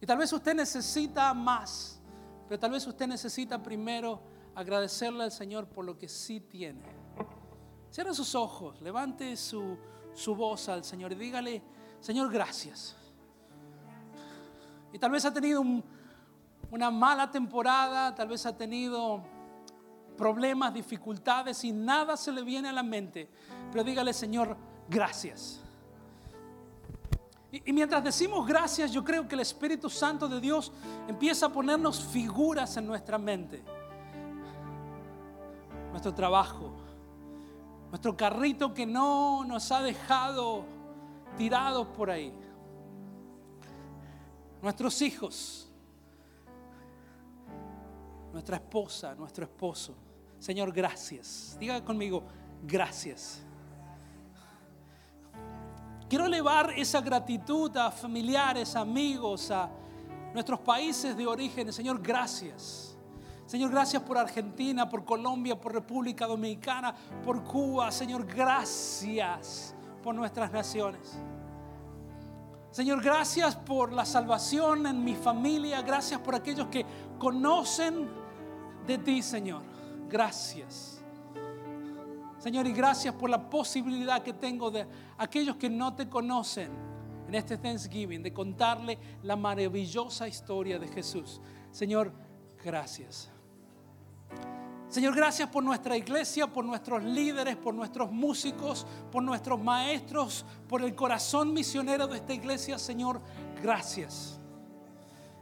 Y 0.00 0.06
tal 0.06 0.18
vez 0.18 0.32
usted 0.32 0.54
necesita 0.54 1.32
más 1.34 2.00
pero 2.48 2.58
tal 2.58 2.72
vez 2.72 2.86
usted 2.86 3.06
necesita 3.06 3.62
primero 3.62 4.20
agradecerle 4.54 5.24
al 5.24 5.32
Señor 5.32 5.66
por 5.66 5.84
lo 5.84 5.98
que 5.98 6.08
sí 6.08 6.40
tiene. 6.40 6.82
Cierra 7.90 8.12
sus 8.12 8.34
ojos, 8.34 8.80
levante 8.82 9.36
su, 9.36 9.78
voz 10.36 10.68
al 10.68 10.84
Señor 10.84 11.12
y 11.12 11.14
dígale, 11.16 11.62
Señor, 12.04 12.30
gracias. 12.30 12.94
Y 14.92 14.98
tal 14.98 15.10
vez 15.10 15.24
ha 15.24 15.32
tenido 15.32 15.64
una 16.70 16.90
mala 16.90 17.30
temporada, 17.30 18.14
tal 18.14 18.28
vez 18.28 18.44
ha 18.44 18.54
tenido 18.54 19.22
problemas, 20.14 20.74
dificultades 20.74 21.64
y 21.64 21.72
nada 21.72 22.18
se 22.18 22.30
le 22.30 22.42
viene 22.42 22.68
a 22.68 22.72
la 22.72 22.82
mente. 22.82 23.30
Pero 23.72 23.82
dígale, 23.82 24.12
Señor, 24.12 24.54
gracias. 24.86 25.62
Y, 27.50 27.72
mientras 27.72 28.04
decimos 28.04 28.46
gracias, 28.46 28.92
yo 28.92 29.02
creo 29.02 29.26
que 29.26 29.34
el 29.34 29.40
Espíritu 29.40 29.88
Santo 29.88 30.28
de 30.28 30.42
Dios 30.42 30.72
empieza 31.08 31.46
a 31.46 31.48
ponernos 31.48 32.04
figuras 32.04 32.76
en 32.76 32.86
nuestra 32.86 33.16
mente. 33.16 33.64
Nuestro 35.90 36.12
trabajo, 36.12 36.70
nuestro 37.88 38.14
carrito 38.14 38.74
que 38.74 38.84
no 38.84 39.42
nos 39.46 39.72
ha 39.72 39.80
dejado 39.80 40.73
tirados 41.36 41.86
por 41.88 42.10
ahí. 42.10 42.32
Nuestros 44.62 45.00
hijos, 45.02 45.70
nuestra 48.32 48.56
esposa, 48.56 49.14
nuestro 49.14 49.44
esposo. 49.44 49.94
Señor, 50.38 50.72
gracias. 50.72 51.56
Diga 51.60 51.84
conmigo, 51.84 52.22
gracias. 52.62 53.42
Quiero 56.08 56.26
elevar 56.26 56.72
esa 56.76 57.00
gratitud 57.00 57.76
a 57.76 57.90
familiares, 57.90 58.76
amigos, 58.76 59.50
a 59.50 59.70
nuestros 60.32 60.60
países 60.60 61.16
de 61.16 61.26
origen. 61.26 61.72
Señor, 61.72 62.00
gracias. 62.00 62.96
Señor, 63.46 63.70
gracias 63.70 64.02
por 64.02 64.16
Argentina, 64.16 64.88
por 64.88 65.04
Colombia, 65.04 65.60
por 65.60 65.72
República 65.72 66.26
Dominicana, 66.26 66.94
por 67.24 67.44
Cuba. 67.44 67.90
Señor, 67.90 68.26
gracias 68.26 69.74
por 70.04 70.14
nuestras 70.14 70.52
naciones. 70.52 71.16
Señor, 72.70 73.02
gracias 73.02 73.56
por 73.56 73.90
la 73.90 74.04
salvación 74.04 74.86
en 74.86 75.02
mi 75.02 75.14
familia. 75.14 75.80
Gracias 75.80 76.20
por 76.20 76.34
aquellos 76.34 76.66
que 76.66 76.84
conocen 77.18 78.10
de 78.86 78.98
ti, 78.98 79.22
Señor. 79.22 79.62
Gracias. 80.10 81.02
Señor, 82.36 82.66
y 82.66 82.72
gracias 82.72 83.14
por 83.14 83.30
la 83.30 83.48
posibilidad 83.48 84.22
que 84.22 84.34
tengo 84.34 84.70
de 84.70 84.86
aquellos 85.16 85.56
que 85.56 85.70
no 85.70 85.94
te 85.94 86.06
conocen 86.06 86.70
en 87.26 87.34
este 87.34 87.56
Thanksgiving, 87.56 88.22
de 88.22 88.34
contarle 88.34 88.98
la 89.22 89.36
maravillosa 89.36 90.28
historia 90.28 90.78
de 90.78 90.88
Jesús. 90.88 91.40
Señor, 91.70 92.12
gracias. 92.62 93.33
Señor, 94.88 95.16
gracias 95.16 95.48
por 95.48 95.64
nuestra 95.64 95.96
iglesia, 95.96 96.46
por 96.46 96.64
nuestros 96.64 97.02
líderes, 97.02 97.56
por 97.56 97.74
nuestros 97.74 98.12
músicos, 98.12 98.86
por 99.10 99.22
nuestros 99.22 99.60
maestros, 99.60 100.44
por 100.68 100.82
el 100.82 100.94
corazón 100.94 101.52
misionero 101.52 102.06
de 102.06 102.18
esta 102.18 102.32
iglesia. 102.32 102.78
Señor, 102.78 103.20
gracias. 103.60 104.38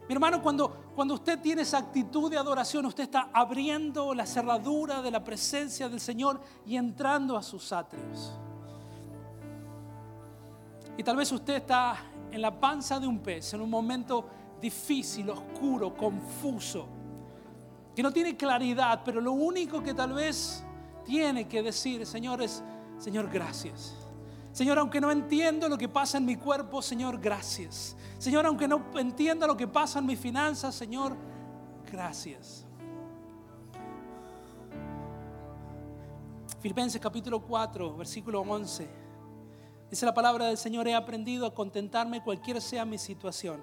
Mi 0.08 0.14
hermano, 0.14 0.42
cuando, 0.42 0.92
cuando 0.94 1.14
usted 1.14 1.38
tiene 1.40 1.62
esa 1.62 1.78
actitud 1.78 2.30
de 2.30 2.38
adoración, 2.38 2.86
usted 2.86 3.04
está 3.04 3.30
abriendo 3.32 4.14
la 4.14 4.26
cerradura 4.26 5.02
de 5.02 5.10
la 5.10 5.22
presencia 5.22 5.88
del 5.88 6.00
Señor 6.00 6.40
y 6.66 6.76
entrando 6.76 7.36
a 7.36 7.42
sus 7.42 7.72
atrios. 7.72 8.32
Y 10.96 11.02
tal 11.02 11.16
vez 11.16 11.30
usted 11.30 11.54
está 11.56 11.96
en 12.30 12.42
la 12.42 12.58
panza 12.58 12.98
de 12.98 13.06
un 13.06 13.20
pez, 13.20 13.54
en 13.54 13.60
un 13.60 13.70
momento 13.70 14.26
difícil, 14.60 15.30
oscuro, 15.30 15.94
confuso, 15.96 16.86
que 17.94 18.02
no 18.02 18.12
tiene 18.12 18.36
claridad, 18.36 19.02
pero 19.04 19.20
lo 19.20 19.32
único 19.32 19.82
que 19.82 19.94
tal 19.94 20.12
vez 20.12 20.64
tiene 21.04 21.46
que 21.46 21.62
decir, 21.62 22.06
Señor, 22.06 22.42
es, 22.42 22.62
Señor, 22.98 23.28
gracias. 23.30 23.94
Señor, 24.52 24.78
aunque 24.78 25.00
no 25.00 25.10
entiendo 25.10 25.68
lo 25.68 25.78
que 25.78 25.88
pasa 25.88 26.18
en 26.18 26.24
mi 26.24 26.36
cuerpo, 26.36 26.82
Señor, 26.82 27.18
gracias. 27.18 27.96
Señor, 28.18 28.46
aunque 28.46 28.68
no 28.68 28.84
entienda 28.96 29.46
lo 29.46 29.56
que 29.56 29.66
pasa 29.66 29.98
en 29.98 30.06
mis 30.06 30.18
finanzas, 30.18 30.74
Señor, 30.74 31.16
gracias. 31.90 32.66
Filipenses 36.60 37.00
capítulo 37.00 37.40
4, 37.42 37.96
versículo 37.96 38.40
11. 38.42 38.88
Dice 39.90 40.06
la 40.06 40.14
palabra 40.14 40.46
del 40.46 40.56
Señor, 40.56 40.86
he 40.86 40.94
aprendido 40.94 41.44
a 41.44 41.54
contentarme 41.54 42.22
cualquiera 42.22 42.60
sea 42.60 42.84
mi 42.84 42.98
situación. 42.98 43.60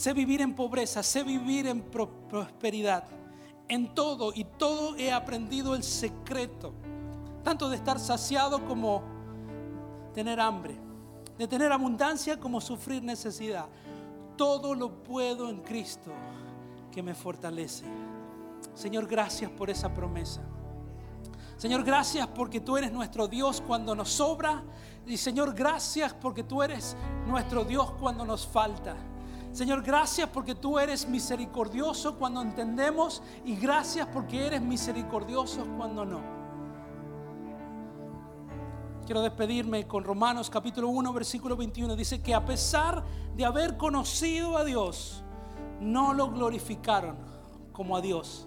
Sé 0.00 0.14
vivir 0.14 0.40
en 0.40 0.54
pobreza, 0.54 1.02
sé 1.02 1.22
vivir 1.22 1.66
en 1.66 1.82
prosperidad. 1.82 3.04
En 3.68 3.94
todo 3.94 4.32
y 4.34 4.44
todo 4.44 4.96
he 4.96 5.12
aprendido 5.12 5.74
el 5.74 5.82
secreto, 5.82 6.72
tanto 7.44 7.68
de 7.68 7.76
estar 7.76 8.00
saciado 8.00 8.66
como 8.66 9.02
tener 10.14 10.40
hambre, 10.40 10.74
de 11.36 11.46
tener 11.46 11.70
abundancia 11.70 12.40
como 12.40 12.62
sufrir 12.62 13.02
necesidad. 13.02 13.66
Todo 14.38 14.74
lo 14.74 15.02
puedo 15.02 15.50
en 15.50 15.60
Cristo 15.60 16.12
que 16.90 17.02
me 17.02 17.12
fortalece. 17.12 17.84
Señor, 18.72 19.06
gracias 19.06 19.50
por 19.50 19.68
esa 19.68 19.92
promesa. 19.92 20.40
Señor, 21.58 21.84
gracias 21.84 22.26
porque 22.28 22.60
tú 22.60 22.78
eres 22.78 22.90
nuestro 22.90 23.28
Dios 23.28 23.62
cuando 23.66 23.94
nos 23.94 24.08
sobra. 24.08 24.62
Y 25.06 25.18
Señor, 25.18 25.52
gracias 25.52 26.14
porque 26.14 26.42
tú 26.42 26.62
eres 26.62 26.96
nuestro 27.26 27.64
Dios 27.64 27.90
cuando 28.00 28.24
nos 28.24 28.46
falta. 28.46 28.96
Señor, 29.52 29.82
gracias 29.82 30.28
porque 30.28 30.54
tú 30.54 30.78
eres 30.78 31.08
misericordioso 31.08 32.16
cuando 32.16 32.40
entendemos 32.40 33.22
y 33.44 33.56
gracias 33.56 34.06
porque 34.12 34.46
eres 34.46 34.62
misericordioso 34.62 35.66
cuando 35.76 36.04
no. 36.04 36.40
quiero 39.10 39.22
despedirme 39.22 39.88
con 39.88 40.04
Romanos 40.04 40.48
capítulo 40.48 40.88
1, 40.90 41.12
versículo 41.12 41.56
21. 41.56 41.96
Dice 41.96 42.22
que 42.22 42.32
a 42.32 42.44
pesar 42.44 43.04
de 43.34 43.44
haber 43.44 43.76
conocido 43.76 44.56
a 44.56 44.62
Dios, 44.62 45.24
no 45.80 46.14
lo 46.14 46.30
glorificaron 46.30 47.16
como 47.72 47.96
a 47.96 48.00
Dios, 48.00 48.46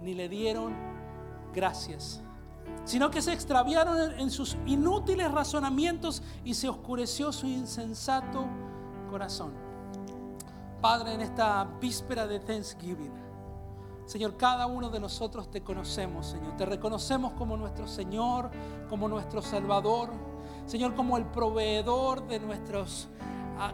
ni 0.00 0.14
le 0.14 0.28
dieron 0.28 0.76
gracias, 1.52 2.22
sino 2.84 3.10
que 3.10 3.20
se 3.20 3.32
extraviaron 3.32 4.12
en 4.20 4.30
sus 4.30 4.56
inútiles 4.64 5.28
razonamientos 5.32 6.22
y 6.44 6.54
se 6.54 6.68
oscureció 6.68 7.32
su 7.32 7.48
insensato 7.48 8.46
corazón. 9.10 9.65
Padre, 10.88 11.14
en 11.14 11.20
esta 11.20 11.64
víspera 11.80 12.28
de 12.28 12.38
Thanksgiving, 12.38 13.12
Señor, 14.04 14.36
cada 14.36 14.68
uno 14.68 14.88
de 14.88 15.00
nosotros 15.00 15.50
te 15.50 15.60
conocemos, 15.60 16.26
Señor. 16.26 16.56
Te 16.56 16.64
reconocemos 16.64 17.32
como 17.32 17.56
nuestro 17.56 17.88
Señor, 17.88 18.52
como 18.88 19.08
nuestro 19.08 19.42
Salvador. 19.42 20.10
Señor, 20.64 20.94
como 20.94 21.16
el 21.16 21.24
proveedor 21.24 22.28
de 22.28 22.38
nuestra 22.38 22.84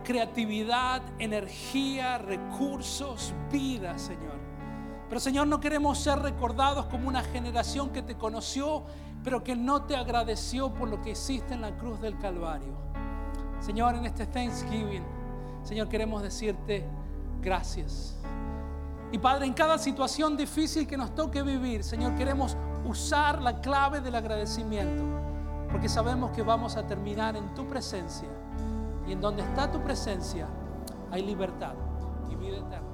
creatividad, 0.03 1.03
energía, 1.19 2.17
recursos, 2.17 3.35
vida, 3.51 3.99
Señor. 3.99 4.39
Pero 5.11 5.21
Señor, 5.21 5.49
no 5.49 5.61
queremos 5.61 5.99
ser 5.99 6.19
recordados 6.19 6.87
como 6.87 7.09
una 7.09 7.21
generación 7.21 7.91
que 7.91 8.01
te 8.01 8.17
conoció, 8.17 8.85
pero 9.23 9.45
que 9.45 9.55
no 9.55 9.83
te 9.83 9.97
agradeció 9.97 10.73
por 10.73 10.89
lo 10.89 11.03
que 11.03 11.11
hiciste 11.11 11.53
en 11.53 11.61
la 11.61 11.77
cruz 11.77 12.01
del 12.01 12.19
Calvario. 12.19 12.73
Señor, 13.61 13.97
en 13.97 14.07
este 14.07 14.25
Thanksgiving, 14.25 15.05
Señor, 15.63 15.91
queremos 15.91 16.23
decirte 16.23 17.02
gracias. 17.43 18.17
Y 19.11 19.19
Padre, 19.19 19.47
en 19.47 19.53
cada 19.53 19.77
situación 19.77 20.37
difícil 20.37 20.87
que 20.87 20.97
nos 20.97 21.15
toque 21.15 21.43
vivir, 21.43 21.85
Señor, 21.85 22.15
queremos 22.15 22.57
usar 22.87 23.43
la 23.43 23.61
clave 23.61 24.01
del 24.01 24.15
agradecimiento, 24.15 25.05
porque 25.71 25.89
sabemos 25.89 26.31
que 26.31 26.43
vamos 26.43 26.77
a 26.77 26.87
terminar 26.87 27.37
en 27.37 27.53
tu 27.55 27.67
presencia. 27.67 28.29
Y 29.07 29.13
en 29.13 29.21
donde 29.21 29.43
está 29.43 29.71
tu 29.71 29.83
presencia 29.83 30.49
hay 31.11 31.23
libertad 31.23 31.75
y 32.31 32.37
vida 32.37 32.59
eterna. 32.59 32.89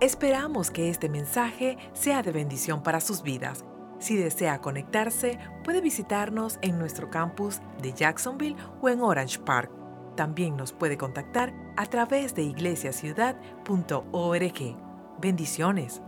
Esperamos 0.00 0.70
que 0.70 0.88
este 0.88 1.08
mensaje 1.08 1.76
sea 1.92 2.22
de 2.22 2.32
bendición 2.32 2.82
para 2.82 3.00
sus 3.00 3.22
vidas. 3.22 3.64
Si 3.98 4.16
desea 4.16 4.60
conectarse, 4.60 5.38
puede 5.62 5.80
visitarnos 5.80 6.58
en 6.62 6.78
nuestro 6.78 7.10
campus 7.10 7.60
de 7.80 7.92
Jacksonville 7.92 8.56
o 8.80 8.88
en 8.88 9.00
Orange 9.00 9.38
Park. 9.38 9.81
También 10.16 10.56
nos 10.56 10.72
puede 10.72 10.98
contactar 10.98 11.54
a 11.76 11.86
través 11.86 12.34
de 12.34 12.42
iglesiaciudad.org. 12.42 14.76
Bendiciones. 15.20 16.02